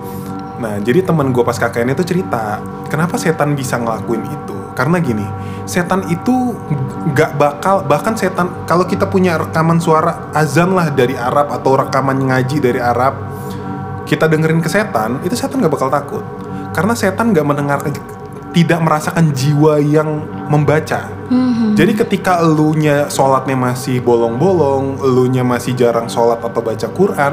Nah 0.54 0.78
jadi 0.78 1.02
teman 1.02 1.28
gue 1.28 1.42
pas 1.42 1.54
KKN 1.54 1.92
itu 1.92 2.06
cerita 2.06 2.62
kenapa 2.94 3.18
setan 3.18 3.58
bisa 3.58 3.74
ngelakuin 3.82 4.22
itu? 4.22 4.54
Karena 4.78 5.02
gini 5.02 5.26
setan 5.66 6.06
itu 6.06 6.54
nggak 7.10 7.40
bakal 7.40 7.82
bahkan 7.88 8.14
setan 8.14 8.68
kalau 8.70 8.86
kita 8.86 9.10
punya 9.10 9.34
rekaman 9.40 9.82
suara 9.82 10.30
azan 10.36 10.76
lah 10.76 10.92
dari 10.94 11.18
Arab 11.18 11.50
atau 11.50 11.74
rekaman 11.80 12.20
ngaji 12.20 12.60
dari 12.60 12.78
Arab 12.78 13.16
kita 14.04 14.28
dengerin 14.28 14.60
ke 14.60 14.68
setan 14.68 15.18
itu 15.24 15.34
setan 15.34 15.58
nggak 15.58 15.74
bakal 15.74 15.90
takut. 15.90 16.24
Karena 16.74 16.94
setan 16.94 17.32
nggak 17.34 17.46
mendengar 17.46 17.78
tidak 18.54 18.80
merasakan 18.86 19.34
jiwa 19.34 19.82
yang 19.82 20.22
membaca. 20.46 21.10
Jadi 21.74 21.92
ketika 21.98 22.38
elunya 22.38 23.10
sholatnya 23.10 23.58
masih 23.58 23.98
bolong-bolong, 23.98 25.02
elunya 25.02 25.42
masih 25.42 25.74
jarang 25.74 26.06
sholat 26.06 26.38
atau 26.38 26.62
baca 26.62 26.86
Quran, 26.94 27.32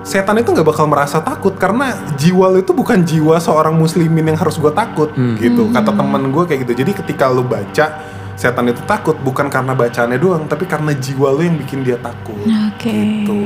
setan 0.00 0.40
itu 0.40 0.50
nggak 0.52 0.66
bakal 0.66 0.88
merasa 0.88 1.20
takut 1.20 1.54
karena 1.60 1.92
jiwa 2.16 2.48
lu 2.52 2.58
itu 2.64 2.72
bukan 2.72 3.04
jiwa 3.04 3.36
seorang 3.36 3.76
muslimin 3.76 4.32
yang 4.32 4.38
harus 4.40 4.56
gue 4.56 4.72
takut 4.72 5.12
gitu. 5.38 5.68
Kata 5.70 5.92
temen 5.92 6.32
gue 6.32 6.44
kayak 6.48 6.66
gitu. 6.66 6.72
Jadi 6.84 6.92
ketika 7.04 7.28
lu 7.28 7.44
baca, 7.44 7.86
setan 8.34 8.72
itu 8.72 8.80
takut 8.88 9.16
bukan 9.20 9.52
karena 9.52 9.76
bacaannya 9.76 10.18
doang, 10.18 10.44
tapi 10.48 10.64
karena 10.64 10.96
jiwa 10.96 11.28
lu 11.36 11.42
yang 11.44 11.56
bikin 11.60 11.84
dia 11.84 12.00
takut. 12.00 12.40
Oke. 12.72 12.90
Gitu. 12.90 13.40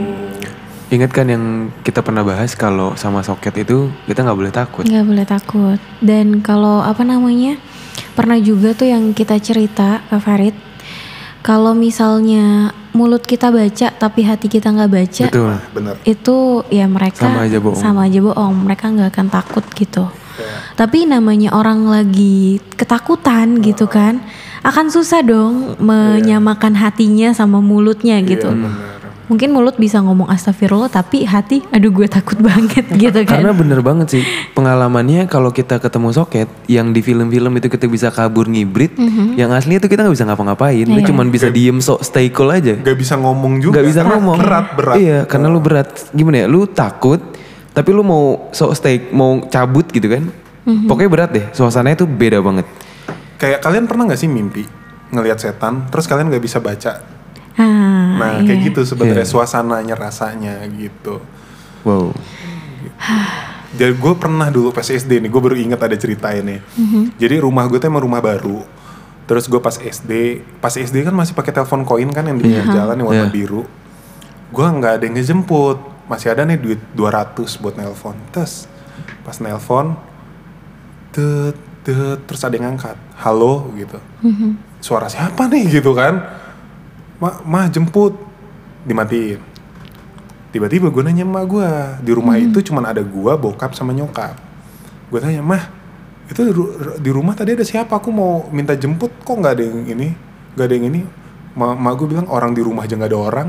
Ingat 0.95 1.11
kan 1.11 1.27
yang 1.27 1.75
kita 1.83 2.07
pernah 2.07 2.23
bahas 2.23 2.55
kalau 2.55 2.95
sama 2.95 3.25
soket 3.25 3.67
itu 3.67 3.91
kita 4.07 4.23
nggak 4.23 4.39
boleh 4.39 4.53
takut. 4.55 4.85
nggak 4.87 5.07
boleh 5.09 5.27
takut 5.27 5.79
dan 5.99 6.39
kalau 6.39 6.85
apa 6.85 7.03
namanya 7.03 7.59
pernah 8.15 8.39
juga 8.39 8.77
tuh 8.79 8.93
yang 8.93 9.11
kita 9.11 9.41
cerita 9.43 10.07
ke 10.07 10.17
Farid 10.23 10.55
kalau 11.45 11.77
misalnya 11.77 12.73
mulut 12.97 13.21
kita 13.21 13.53
baca 13.53 13.93
tapi 13.93 14.25
hati 14.25 14.49
kita 14.49 14.73
nggak 14.73 14.89
baca 14.89 15.25
Betul. 15.29 15.53
Bener. 15.77 15.95
itu 16.03 16.37
ya 16.73 16.89
mereka 16.89 17.29
Sama 17.29 17.45
aja 17.45 17.59
bohong. 17.61 17.77
sama 17.77 18.01
aja 18.09 18.19
bohong 18.19 18.55
mereka 18.65 18.89
nggak 18.89 19.11
akan 19.13 19.29
takut 19.29 19.65
gitu 19.77 20.09
Kayak, 20.35 20.75
tapi 20.75 21.07
namanya 21.07 21.55
orang 21.55 21.87
lagi 21.87 22.59
ketakutan 22.75 23.63
gitu 23.63 23.87
kan 23.87 24.19
akan 24.65 24.89
susah 24.89 25.21
dong 25.21 25.77
menyamakan 25.79 26.75
hatinya 26.75 27.31
sama 27.31 27.61
mulutnya 27.61 28.19
gitu 28.25 28.49
Iya, 28.49 28.59
bener. 28.59 28.94
Mungkin 29.25 29.51
mulut 29.51 29.75
bisa 29.75 29.99
ngomong 29.99 30.29
astagfirullah 30.29 30.87
tapi 30.87 31.25
hati 31.25 31.65
aduh 31.69 31.89
gue 31.89 32.05
takut 32.05 32.37
banget 32.37 32.85
gitu 33.03 33.25
kan 33.25 33.41
Karena 33.41 33.53
bener 33.53 33.81
banget 33.81 34.07
sih 34.11 34.23
pengalamannya 34.53 35.25
kalau 35.27 35.49
kita 35.49 35.79
ketemu 35.79 36.13
soket 36.13 36.45
yang 36.67 36.91
di 36.91 37.01
film-film 37.01 37.53
itu 37.55 37.67
kita 37.67 37.87
bisa 37.87 38.09
kabur 38.09 38.47
ngibrit, 38.47 38.93
Mhm. 38.95 39.35
yang 39.35 39.51
asli 39.51 39.77
itu 39.77 39.87
kita 39.87 40.05
nggak 40.05 40.15
bisa 40.15 40.25
ngapa-ngapain, 40.25 40.85
lu 40.85 41.01
Iya. 41.01 41.09
cuman 41.09 41.27
bisa 41.29 41.49
diem 41.49 41.79
sok 41.79 42.01
stay 42.01 42.29
cool 42.29 42.49
aja, 42.49 42.77
Gak 42.77 42.95
bisa 42.95 43.17
ngomong 43.17 43.59
juga. 43.59 43.81
nggak 43.81 43.87
bisa 43.87 44.03
ngomong. 44.03 44.37
Berat, 44.39 44.67
berat. 44.75 44.97
Iya, 44.97 45.19
karena 45.25 45.47
lu 45.49 45.59
berat. 45.59 45.89
Gimana 46.11 46.45
ya? 46.45 46.47
Lu 46.47 46.65
takut, 46.65 47.19
tapi 47.71 47.91
lu 47.91 48.03
mau 48.03 48.49
sok 48.51 48.73
stay, 48.75 49.09
mau 49.11 49.41
cabut 49.47 49.89
gitu 49.89 50.07
kan? 50.07 50.29
Mhm. 50.65 50.87
Pokoknya 50.87 51.11
berat 51.11 51.31
deh. 51.33 51.45
Suasananya 51.51 51.97
tuh 51.97 52.09
beda 52.09 52.39
banget. 52.39 52.65
Kayak 53.37 53.61
kalian 53.61 53.85
pernah 53.85 54.05
nggak 54.07 54.21
sih 54.21 54.29
mimpi 54.29 54.65
ngelihat 55.11 55.39
setan, 55.39 55.89
terus 55.89 56.05
kalian 56.05 56.29
nggak 56.29 56.41
bisa 56.41 56.59
baca? 56.59 57.14
Ah, 57.55 58.15
Nah, 58.15 58.31
iya. 58.37 58.47
kayak 58.47 58.61
gitu 58.65 58.81
sebenarnya 58.85 59.23
Iya. 59.23 59.31
suasananya 59.31 59.95
rasanya 59.95 60.59
gitu. 60.71 61.23
Wow. 61.83 62.11
Jadi 63.75 63.91
gue 63.93 64.15
pernah 64.15 64.49
dulu 64.49 64.71
pas 64.71 64.87
SD 64.87 65.19
nih, 65.19 65.27
gue 65.27 65.41
baru 65.41 65.57
inget 65.57 65.79
ada 65.79 65.95
cerita 65.95 66.31
ini. 66.31 66.63
Jadi 67.17 67.35
rumah 67.37 67.67
gue 67.67 67.77
tuh 67.77 67.87
emang 67.87 68.03
rumah 68.03 68.19
baru. 68.19 68.63
Terus 69.25 69.45
gue 69.45 69.59
pas 69.59 69.75
SD, 69.75 70.13
pas 70.59 70.71
SD 70.71 71.03
kan 71.03 71.11
masih 71.11 71.33
pakai 71.33 71.51
telepon 71.51 71.83
koin 71.83 72.07
kan 72.09 72.23
yang 72.23 72.37
di 72.37 72.45
pinggir 72.45 72.71
jalan 72.71 72.95
yang 72.95 73.09
warna 73.09 73.27
Iya. 73.27 73.35
biru. 73.35 73.63
Gue 74.49 74.67
nggak 74.69 74.93
ada 74.93 75.05
yang 75.05 75.15
ngejemput, 75.15 75.79
masih 76.07 76.31
ada 76.31 76.45
nih 76.45 76.55
duit 76.55 76.79
200 76.93 77.35
buat 77.57 77.75
nelpon. 77.75 78.15
Terus 78.31 78.71
pas 79.23 79.35
nelpon, 79.39 79.99
tet, 81.11 81.57
tet, 81.83 82.19
terus 82.23 82.43
ada 82.43 82.55
yang 82.55 82.71
ngangkat, 82.71 82.95
halo 83.19 83.75
gitu. 83.75 83.99
Suara 84.79 85.09
siapa 85.09 85.49
nih 85.49 85.67
gitu 85.73 85.91
kan? 85.93 86.21
Ma, 87.19 87.41
ma 87.47 87.61
jemput, 87.71 88.15
dimatiin. 88.87 89.41
Tiba-tiba 90.55 90.91
gue 90.91 91.03
nanya 91.03 91.27
emak 91.27 91.45
gue 91.51 91.69
di 92.07 92.13
rumah 92.15 92.39
itu 92.39 92.63
cuman 92.63 92.95
ada 92.95 93.03
gue, 93.03 93.33
bokap 93.35 93.75
sama 93.75 93.91
nyokap. 93.91 94.39
Gue 95.11 95.19
tanya 95.19 95.43
mah 95.43 95.67
itu 96.31 96.41
di 97.03 97.11
rumah 97.11 97.35
tadi 97.35 97.59
ada 97.59 97.67
siapa? 97.67 97.99
Aku 97.99 98.15
mau 98.15 98.47
minta 98.55 98.73
jemput 98.79 99.11
kok 99.23 99.35
nggak 99.35 99.55
ada 99.59 99.65
yang 99.67 99.83
ini, 99.87 100.09
nggak 100.55 100.67
ada 100.67 100.75
yang 100.75 100.87
ini. 100.95 101.01
Ma, 101.55 101.75
ma 101.75 101.95
gue 101.95 102.07
bilang 102.07 102.27
orang 102.31 102.55
di 102.55 102.63
rumah 102.63 102.87
aja 102.87 102.95
nggak 102.95 103.11
ada 103.11 103.21
orang. 103.21 103.49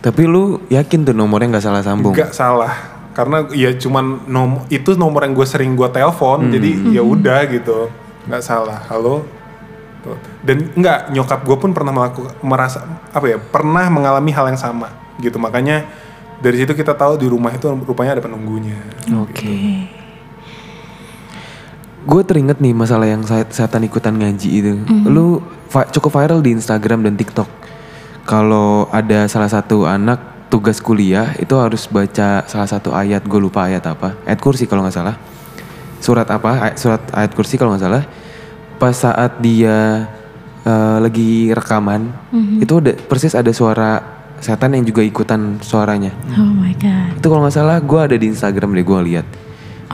Tapi 0.00 0.22
lu 0.26 0.64
yakin 0.66 1.06
tuh 1.06 1.14
nomornya 1.14 1.58
nggak 1.58 1.64
salah 1.64 1.82
sambung? 1.82 2.14
Nggak 2.14 2.34
salah 2.34 3.00
karena 3.10 3.42
ya 3.50 3.74
cuman 3.74 4.24
nom 4.30 4.64
itu 4.70 4.94
nomor 4.94 5.26
yang 5.26 5.34
gue 5.34 5.46
sering 5.46 5.74
gue 5.74 5.88
telepon 5.90 6.46
jadi 6.46 6.70
ya 6.94 7.02
udah 7.02 7.40
gitu 7.50 7.90
nggak 8.30 8.42
salah 8.42 8.86
halo 8.86 9.26
Tuh. 10.00 10.16
dan 10.40 10.72
nggak 10.72 10.98
nyokap 11.10 11.40
gue 11.42 11.56
pun 11.56 11.70
pernah 11.70 11.90
melakukan 11.90 12.32
merasa 12.40 12.80
apa 13.06 13.26
ya 13.26 13.36
pernah 13.36 13.84
mengalami 13.86 14.30
hal 14.30 14.48
yang 14.48 14.56
sama 14.56 14.88
gitu 15.16 15.36
makanya 15.36 15.84
dari 16.38 16.56
situ 16.56 16.72
kita 16.72 16.92
tahu 16.92 17.14
di 17.14 17.26
rumah 17.26 17.50
itu 17.50 17.68
rupanya 17.84 18.16
ada 18.16 18.22
penunggunya 18.22 18.80
Oke. 19.14 19.84
Gue 22.00 22.24
teringet 22.24 22.56
nih 22.58 22.72
masalah 22.72 23.04
yang 23.04 23.20
se- 23.22 23.52
setan 23.52 23.84
ikutan 23.84 24.16
ngaji 24.16 24.48
itu. 24.50 24.72
Lu 25.04 25.38
va- 25.68 25.84
cukup 25.86 26.08
viral 26.10 26.40
di 26.40 26.56
Instagram 26.56 27.04
dan 27.04 27.14
TikTok. 27.14 27.44
Kalau 28.24 28.88
ada 28.88 29.28
salah 29.28 29.52
satu 29.52 29.84
anak 29.84 30.16
tugas 30.48 30.80
kuliah 30.80 31.36
itu 31.36 31.52
harus 31.54 31.84
baca 31.86 32.40
salah 32.42 32.64
satu 32.66 32.90
ayat, 32.90 33.20
gue 33.22 33.36
lupa 33.38 33.68
ayat 33.68 33.84
apa. 33.84 34.16
Ayat 34.24 34.40
kursi 34.40 34.64
kalau 34.64 34.80
nggak 34.80 34.96
salah. 34.96 35.20
Surat 36.00 36.24
apa? 36.26 36.50
Ay- 36.62 36.76
Surat 36.76 37.04
ayat 37.12 37.36
kursi 37.36 37.60
kalau 37.60 37.76
nggak 37.76 37.84
salah. 37.84 38.02
Pas 38.80 38.96
saat 38.96 39.36
dia 39.44 40.08
eh, 40.64 40.96
lagi 40.98 41.52
rekaman, 41.52 42.08
itu 42.64 42.80
ada 42.80 42.96
persis 42.96 43.36
ada 43.36 43.52
suara 43.52 44.20
setan 44.40 44.72
yang 44.72 44.88
juga 44.88 45.04
ikutan 45.04 45.60
suaranya. 45.60 46.10
Oh 46.34 46.50
my 46.56 46.72
god. 46.80 47.20
Itu 47.20 47.28
kalau 47.28 47.44
nggak 47.44 47.54
salah 47.54 47.76
gue 47.78 48.00
ada 48.00 48.16
di 48.16 48.26
Instagram 48.32 48.72
deh 48.72 48.84
gue 48.84 49.00
lihat. 49.12 49.26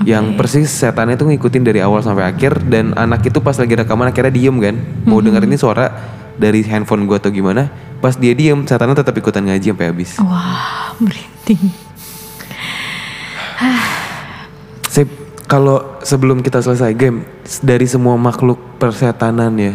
Yang 0.07 0.37
persis 0.37 0.69
setannya 0.71 1.17
tuh 1.17 1.33
ngikutin 1.33 1.65
dari 1.65 1.81
awal 1.81 2.05
sampai 2.05 2.29
akhir 2.29 2.69
dan 2.69 2.93
anak 2.95 3.27
itu 3.27 3.41
pas 3.41 3.57
lagi 3.57 3.75
rekaman 3.75 4.13
akhirnya 4.13 4.33
diem 4.33 4.57
kan. 4.63 4.77
Mau 5.09 5.19
denger 5.19 5.43
ini 5.49 5.57
suara 5.59 5.91
dari 6.39 6.63
handphone 6.63 7.11
gue 7.11 7.17
atau 7.19 7.33
gimana. 7.33 7.67
Pas 7.99 8.15
dia 8.15 8.37
diem 8.37 8.63
setannya 8.63 8.95
tetap 8.95 9.17
ikutan 9.17 9.43
ngaji 9.49 9.73
sampai 9.73 9.87
habis. 9.89 10.21
Wah, 10.23 10.95
merinding. 11.03 11.73
Sip, 14.95 15.09
kalau 15.47 15.99
sebelum 16.01 16.39
kita 16.39 16.59
selesai 16.59 16.93
game 16.93 17.23
dari 17.61 17.85
semua 17.85 18.15
makhluk 18.15 18.59
persetanan 18.77 19.55
ya 19.55 19.75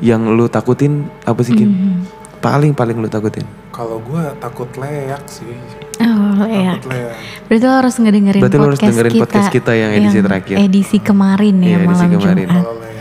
yang 0.00 0.26
lu 0.26 0.44
takutin 0.46 0.92
apa 1.22 1.40
sih 1.40 1.54
Kim? 1.54 2.02
Paling 2.40 2.72
paling 2.72 2.96
lu 2.96 3.06
takutin. 3.06 3.44
kalau 3.70 3.98
gue 4.00 4.22
takut 4.38 4.68
leak 4.74 5.22
sih 5.26 5.50
Oh 5.96 6.44
ya. 6.44 6.74
takut 6.74 6.90
leak 6.90 7.14
Berarti 7.44 7.64
lo 7.64 7.74
harus 7.74 7.94
ngedengerin 7.96 8.40
Berarti 8.40 8.54
lo 8.54 8.62
podcast 8.62 8.80
harus 8.80 8.80
dengerin 8.88 9.12
kita. 9.12 9.22
podcast 9.24 9.48
kita 9.50 9.72
yang 9.72 9.90
edisi 9.92 10.18
terakhir. 10.20 10.54
Edisi 10.58 10.96
kemarin 10.98 11.54
ya 11.58 11.76
edisi 11.78 11.88
malam 12.02 12.10
kemarin. 12.14 12.46
Jumat. 12.46 12.64
leak. 12.74 12.92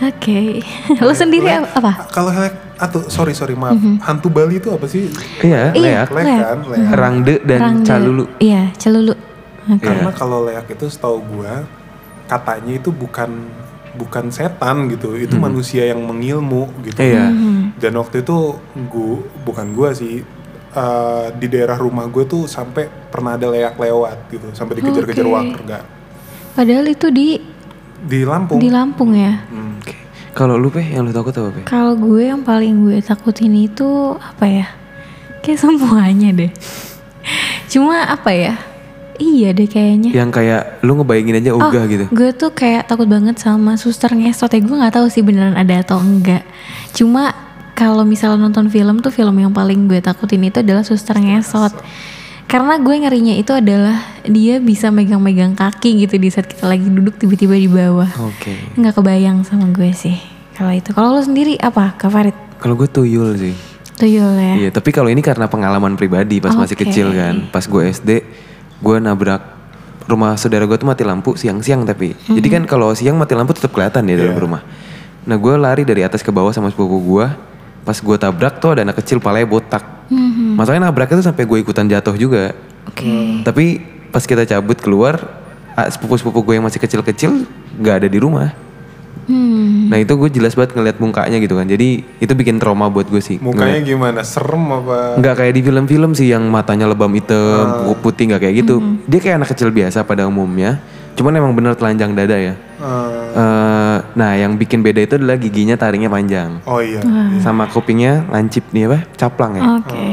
Oke. 0.00 0.40
lo 1.00 1.12
sendiri 1.12 1.46
Leak- 1.48 1.72
apa? 1.72 1.92
kalau 2.08 2.30
leak 2.32 2.54
atau 2.76 3.02
sorry 3.06 3.32
sorry 3.32 3.52
maaf 3.52 3.74
hantu 4.00 4.28
Bali 4.28 4.56
itu 4.56 4.70
apa 4.70 4.86
sih 4.86 5.10
Iya, 5.40 5.74
Iya. 5.74 6.06
leak, 6.06 6.08
leak 6.08 6.24
Leak. 6.24 6.38
kan 6.40 6.58
leak 6.64 6.86
rangde 6.94 7.34
dan 7.42 7.58
Rangga. 7.60 7.84
calulu. 7.84 8.24
Iya, 8.38 8.62
celulu. 8.76 9.14
Oke. 9.68 9.84
Karena 9.88 10.10
kalau 10.12 10.48
leak 10.48 10.72
itu 10.72 10.88
setahu 10.88 11.20
gua 11.24 11.64
katanya 12.28 12.76
itu 12.76 12.92
bukan 12.92 13.48
bukan 13.98 14.30
setan 14.30 14.86
gitu, 14.92 15.16
itu 15.18 15.34
manusia 15.40 15.88
yang 15.88 16.04
mengilmu 16.04 16.70
gitu. 16.86 17.00
Iya. 17.02 17.32
Dan 17.80 17.92
waktu 17.98 18.22
itu 18.22 18.56
gua 18.88 19.24
bukan 19.42 19.72
gua 19.74 19.90
sih 19.96 20.22
eh, 20.76 21.26
di 21.34 21.46
daerah 21.48 21.80
rumah 21.80 22.04
gue 22.06 22.28
tuh 22.28 22.44
sampai 22.44 22.86
pernah 23.08 23.34
ada 23.34 23.48
leak 23.48 23.74
lewat 23.80 24.28
gitu, 24.28 24.52
sampai 24.52 24.78
dikejar-kejar 24.78 25.24
Oke. 25.24 25.32
warga 25.32 25.80
Padahal 26.58 26.90
itu 26.90 27.06
di 27.14 27.38
di 28.02 28.26
Lampung. 28.26 28.58
di 28.58 28.66
Lampung 28.66 29.14
ya. 29.14 29.46
Hmm. 29.46 29.78
Kalau 30.34 30.58
lu 30.58 30.70
Peh, 30.70 30.82
yang 30.82 31.06
lu 31.06 31.14
takut 31.14 31.30
apa 31.34 31.54
Peh? 31.54 31.64
Kalau 31.66 31.94
gue 31.94 32.30
yang 32.30 32.42
paling 32.42 32.82
gue 32.82 32.98
takutin 32.98 33.54
itu 33.54 34.14
apa 34.18 34.46
ya? 34.46 34.66
Kayak 35.42 35.62
semuanya 35.62 36.34
deh. 36.34 36.52
Cuma 37.72 38.10
apa 38.10 38.30
ya? 38.34 38.54
Iya 39.18 39.50
deh 39.50 39.66
kayaknya. 39.66 40.10
Yang 40.14 40.30
kayak 40.30 40.62
lu 40.86 40.94
ngebayangin 40.98 41.42
aja 41.42 41.50
ogah 41.58 41.84
gitu. 41.90 42.04
Gue 42.14 42.30
tuh 42.30 42.54
kayak 42.54 42.86
takut 42.86 43.10
banget 43.10 43.36
sama 43.42 43.74
suster 43.74 44.14
ngesot 44.14 44.50
ya. 44.54 44.60
Gue 44.62 44.76
nggak 44.78 44.94
tahu 44.94 45.06
sih 45.10 45.26
beneran 45.26 45.58
ada 45.58 45.82
atau 45.82 45.98
enggak. 45.98 46.46
Cuma 46.94 47.34
kalau 47.74 48.06
misalnya 48.06 48.46
nonton 48.46 48.70
film 48.70 49.02
tuh 49.02 49.10
film 49.10 49.38
yang 49.38 49.50
paling 49.50 49.90
gue 49.90 49.98
takutin 49.98 50.46
itu 50.46 50.62
adalah 50.62 50.86
suster 50.86 51.18
ngesot. 51.18 51.74
Karena 52.48 52.80
gue 52.80 52.94
ngerinya 52.96 53.36
itu 53.36 53.52
adalah 53.52 54.00
dia 54.24 54.56
bisa 54.56 54.88
megang-megang 54.88 55.52
kaki 55.52 56.08
gitu 56.08 56.16
di 56.16 56.32
saat 56.32 56.48
kita 56.48 56.64
lagi 56.64 56.88
duduk 56.88 57.20
tiba-tiba 57.20 57.54
di 57.60 57.68
bawah. 57.68 58.08
Oke. 58.24 58.72
Nggak 58.72 58.96
kebayang 58.96 59.44
sama 59.44 59.68
gue 59.68 59.92
sih. 59.92 60.16
Kalau 60.56 60.72
itu. 60.72 60.90
Kalau 60.96 61.12
lo 61.12 61.20
sendiri 61.20 61.60
apa, 61.60 61.92
Kak 62.00 62.08
Farid? 62.08 62.36
Kalau 62.56 62.74
gue 62.74 62.88
tuyul 62.88 63.36
sih. 63.36 63.54
Tuyul 64.00 64.32
ya. 64.38 64.54
Iya, 64.64 64.70
tapi 64.72 64.94
kalau 64.96 65.12
ini 65.12 65.20
karena 65.20 65.44
pengalaman 65.50 65.98
pribadi 65.98 66.40
pas 66.40 66.56
masih 66.56 66.78
Oke. 66.78 66.88
kecil 66.88 67.12
kan. 67.12 67.52
Pas 67.52 67.68
gue 67.68 67.82
SD, 67.84 68.10
gue 68.78 68.96
nabrak 68.98 69.42
rumah 70.08 70.34
saudara 70.34 70.64
gue 70.64 70.74
tuh 70.74 70.88
mati 70.88 71.04
lampu 71.04 71.34
siang-siang 71.34 71.84
tapi. 71.84 72.16
Jadi 72.16 72.48
kan 72.48 72.62
kalau 72.64 72.92
siang 72.92 73.14
mati 73.14 73.36
lampu 73.36 73.52
tetap 73.52 73.70
kelihatan 73.70 74.02
di 74.02 74.16
dalam 74.16 74.32
Iya. 74.32 74.40
rumah. 74.40 74.62
Nah 75.28 75.36
gue 75.36 75.54
lari 75.54 75.84
dari 75.84 76.00
atas 76.00 76.24
ke 76.24 76.32
bawah 76.32 76.50
sama 76.50 76.72
sepupu 76.72 76.96
gue. 76.96 77.26
Pas 77.84 77.96
gue 77.96 78.16
tabrak 78.16 78.56
tuh 78.56 78.72
ada 78.72 78.84
anak 78.84 78.96
kecil 78.98 79.20
palanya 79.20 79.44
botak. 79.44 79.84
Masalahnya 80.56 80.88
nabraknya 80.88 81.20
tuh 81.20 81.26
sampai 81.28 81.44
gue 81.44 81.58
ikutan 81.60 81.84
jatuh 81.84 82.16
juga. 82.16 82.56
Oke. 82.88 83.44
Tapi 83.44 83.64
pas 84.08 84.24
kita 84.24 84.48
cabut 84.48 84.80
keluar, 84.80 85.20
sepupu-sepupu 85.76 86.40
gue 86.42 86.54
yang 86.56 86.64
masih 86.64 86.80
kecil-kecil 86.80 87.44
nggak 87.76 87.94
ada 88.04 88.08
di 88.08 88.16
rumah. 88.16 88.56
Hmm. 89.28 89.92
Nah 89.92 90.00
itu 90.00 90.16
gue 90.16 90.30
jelas 90.32 90.56
banget 90.56 90.72
ngeliat 90.72 90.96
mukanya 90.98 91.36
gitu 91.36 91.54
kan. 91.54 91.68
Jadi 91.68 92.00
itu 92.18 92.32
bikin 92.32 92.56
trauma 92.56 92.88
buat 92.88 93.06
gue 93.06 93.20
sih. 93.20 93.36
Mukanya 93.38 93.78
gimana? 93.78 94.20
Serem 94.24 94.64
apa? 94.72 95.20
Nggak 95.20 95.34
kayak 95.36 95.52
di 95.52 95.62
film-film 95.62 96.10
sih 96.16 96.32
yang 96.32 96.48
matanya 96.48 96.88
lebam 96.88 97.12
hitam, 97.12 97.92
putih 98.00 98.32
nggak 98.32 98.40
kayak 98.42 98.54
gitu. 98.64 98.80
Dia 99.04 99.20
kayak 99.20 99.36
anak 99.44 99.48
kecil 99.52 99.68
biasa 99.68 100.02
pada 100.02 100.24
umumnya. 100.24 100.80
Cuman 101.12 101.34
emang 101.34 101.52
bener 101.52 101.76
telanjang 101.76 102.16
dada 102.16 102.34
ya. 102.34 102.54
Eh, 102.78 103.16
Eh, 103.28 103.98
nah 104.16 104.32
yang 104.34 104.56
bikin 104.56 104.80
beda 104.80 105.04
itu 105.04 105.14
adalah 105.14 105.36
giginya 105.36 105.76
taringnya 105.76 106.08
panjang. 106.08 106.58
oh 106.64 106.80
iya. 106.80 106.98
Sama 107.38 107.68
kupingnya 107.68 108.24
lancip 108.26 108.64
nih 108.72 108.88
apa? 108.88 108.98
Caplang 109.14 109.52
ya. 109.54 109.62
Oke. 109.78 110.04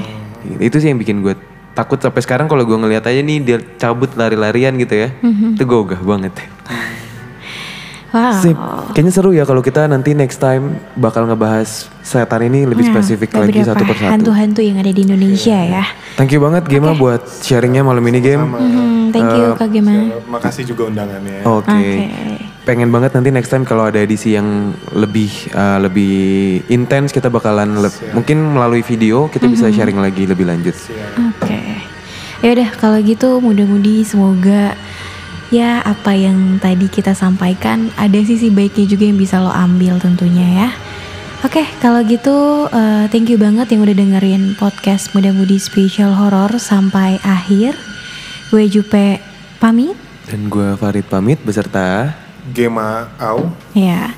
Gitu. 0.44 0.60
Itu 0.62 0.76
sih 0.78 0.92
yang 0.92 1.00
bikin 1.00 1.24
gue 1.24 1.34
takut 1.74 1.98
sampai 1.98 2.22
sekarang 2.22 2.46
kalau 2.46 2.62
gue 2.64 2.76
ngeliat 2.76 3.02
aja 3.02 3.18
nih 3.18 3.38
dia 3.40 3.58
cabut 3.80 4.12
lari-larian 4.14 4.76
gitu 4.78 4.94
ya. 4.98 5.10
Itu 5.56 5.64
gue 5.64 5.78
ogah 5.78 6.02
banget. 6.02 6.36
Wow. 8.16 8.40
Sip. 8.40 8.56
Kayaknya 8.96 9.12
seru 9.12 9.36
ya 9.36 9.44
kalau 9.44 9.60
kita 9.60 9.92
nanti 9.92 10.16
next 10.16 10.40
time 10.40 10.80
bakal 10.96 11.28
ngebahas 11.28 11.92
setan 12.00 12.48
ini 12.48 12.64
lebih 12.64 12.88
Nah, 12.88 13.04
spesifik 13.04 13.36
lagi 13.36 13.60
satu 13.60 13.84
persatu. 13.84 14.08
Hantu-hantu 14.08 14.64
yang 14.64 14.80
ada 14.80 14.88
di 14.88 15.04
Indonesia 15.04 15.60
ya. 15.60 15.84
Thank 16.16 16.32
you 16.32 16.40
banget 16.40 16.64
Gema 16.72 16.96
buat 16.96 17.20
sharingnya 17.44 17.84
malam 17.84 18.00
ini 18.08 18.24
Game. 18.24 18.48
Hmm, 18.48 19.12
thank 19.12 19.28
you 19.36 19.60
Kak 19.60 19.68
Gema. 19.68 20.16
Makasih 20.32 20.64
juga 20.64 20.88
undangannya. 20.88 21.44
Oke. 21.44 21.68
Oke. 21.68 22.08
Pengen 22.64 22.88
banget 22.88 23.12
nanti 23.14 23.36
next 23.36 23.52
time 23.52 23.68
kalau 23.68 23.92
ada 23.92 24.00
edisi 24.00 24.32
yang 24.32 24.72
lebih 24.96 25.52
uh, 25.52 25.84
lebih 25.84 26.16
intens 26.72 27.12
kita 27.12 27.28
bakalan 27.28 27.84
le- 27.84 27.94
mungkin 28.16 28.40
melalui 28.42 28.80
video 28.80 29.28
kita 29.28 29.46
bisa 29.46 29.68
sharing 29.68 30.00
lagi 30.00 30.24
lebih 30.24 30.48
lanjut. 30.48 30.74
Oke. 31.36 31.60
Ya 32.40 32.50
udah 32.56 32.70
kalau 32.80 32.98
gitu 33.04 33.44
mudah-mudi 33.44 34.08
semoga 34.08 34.72
ya 35.56 35.80
apa 35.88 36.12
yang 36.12 36.60
tadi 36.60 36.92
kita 36.92 37.16
sampaikan 37.16 37.88
ada 37.96 38.20
sisi 38.20 38.52
baiknya 38.52 38.92
juga 38.92 39.08
yang 39.08 39.16
bisa 39.16 39.40
lo 39.40 39.52
ambil 39.52 39.96
tentunya 40.04 40.68
ya. 40.68 40.70
Oke, 41.48 41.64
kalau 41.80 42.04
gitu 42.04 42.68
eh, 42.68 43.06
thank 43.14 43.32
you 43.32 43.40
banget 43.40 43.72
yang 43.72 43.86
udah 43.86 43.96
dengerin 43.96 44.58
podcast 44.60 45.16
Mudah-mudi 45.16 45.62
Special 45.62 46.12
Horror 46.12 46.60
sampai 46.60 47.22
akhir. 47.24 47.78
Gue 48.52 48.68
Jupe 48.68 49.24
pamit. 49.62 49.96
Dan 50.28 50.52
gue 50.52 50.76
Farid 50.76 51.08
pamit 51.08 51.40
beserta 51.46 52.18
Gema 52.52 53.14
Au. 53.22 53.48
Ya. 53.78 54.12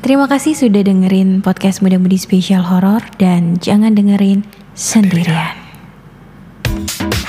Terima 0.00 0.26
kasih 0.26 0.56
sudah 0.56 0.82
dengerin 0.82 1.44
podcast 1.44 1.84
Mudah-mudi 1.84 2.16
Special 2.16 2.64
Horror 2.64 3.04
dan 3.20 3.60
jangan 3.60 3.92
dengerin 3.92 4.46
sendirian. 4.72 5.62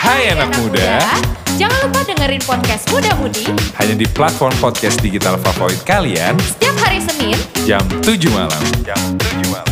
Hai 0.04 0.36
anak, 0.36 0.52
anak 0.52 0.60
muda. 0.60 1.00
muda. 1.00 1.16
Jangan 1.56 1.80
lupa 1.88 2.04
dengerin 2.04 2.44
podcast 2.44 2.84
Muda 2.92 3.16
Mudi 3.24 3.48
hanya 3.80 3.96
di 3.96 4.04
platform 4.04 4.52
podcast 4.60 5.00
digital 5.00 5.40
favorit 5.40 5.80
kalian 5.88 6.36
setiap 6.44 6.76
hari 6.84 7.00
Senin 7.00 7.40
jam 7.64 7.80
7 8.04 8.28
malam. 8.36 8.60
Jam 8.84 9.00
7 9.00 9.48
malam. 9.48 9.72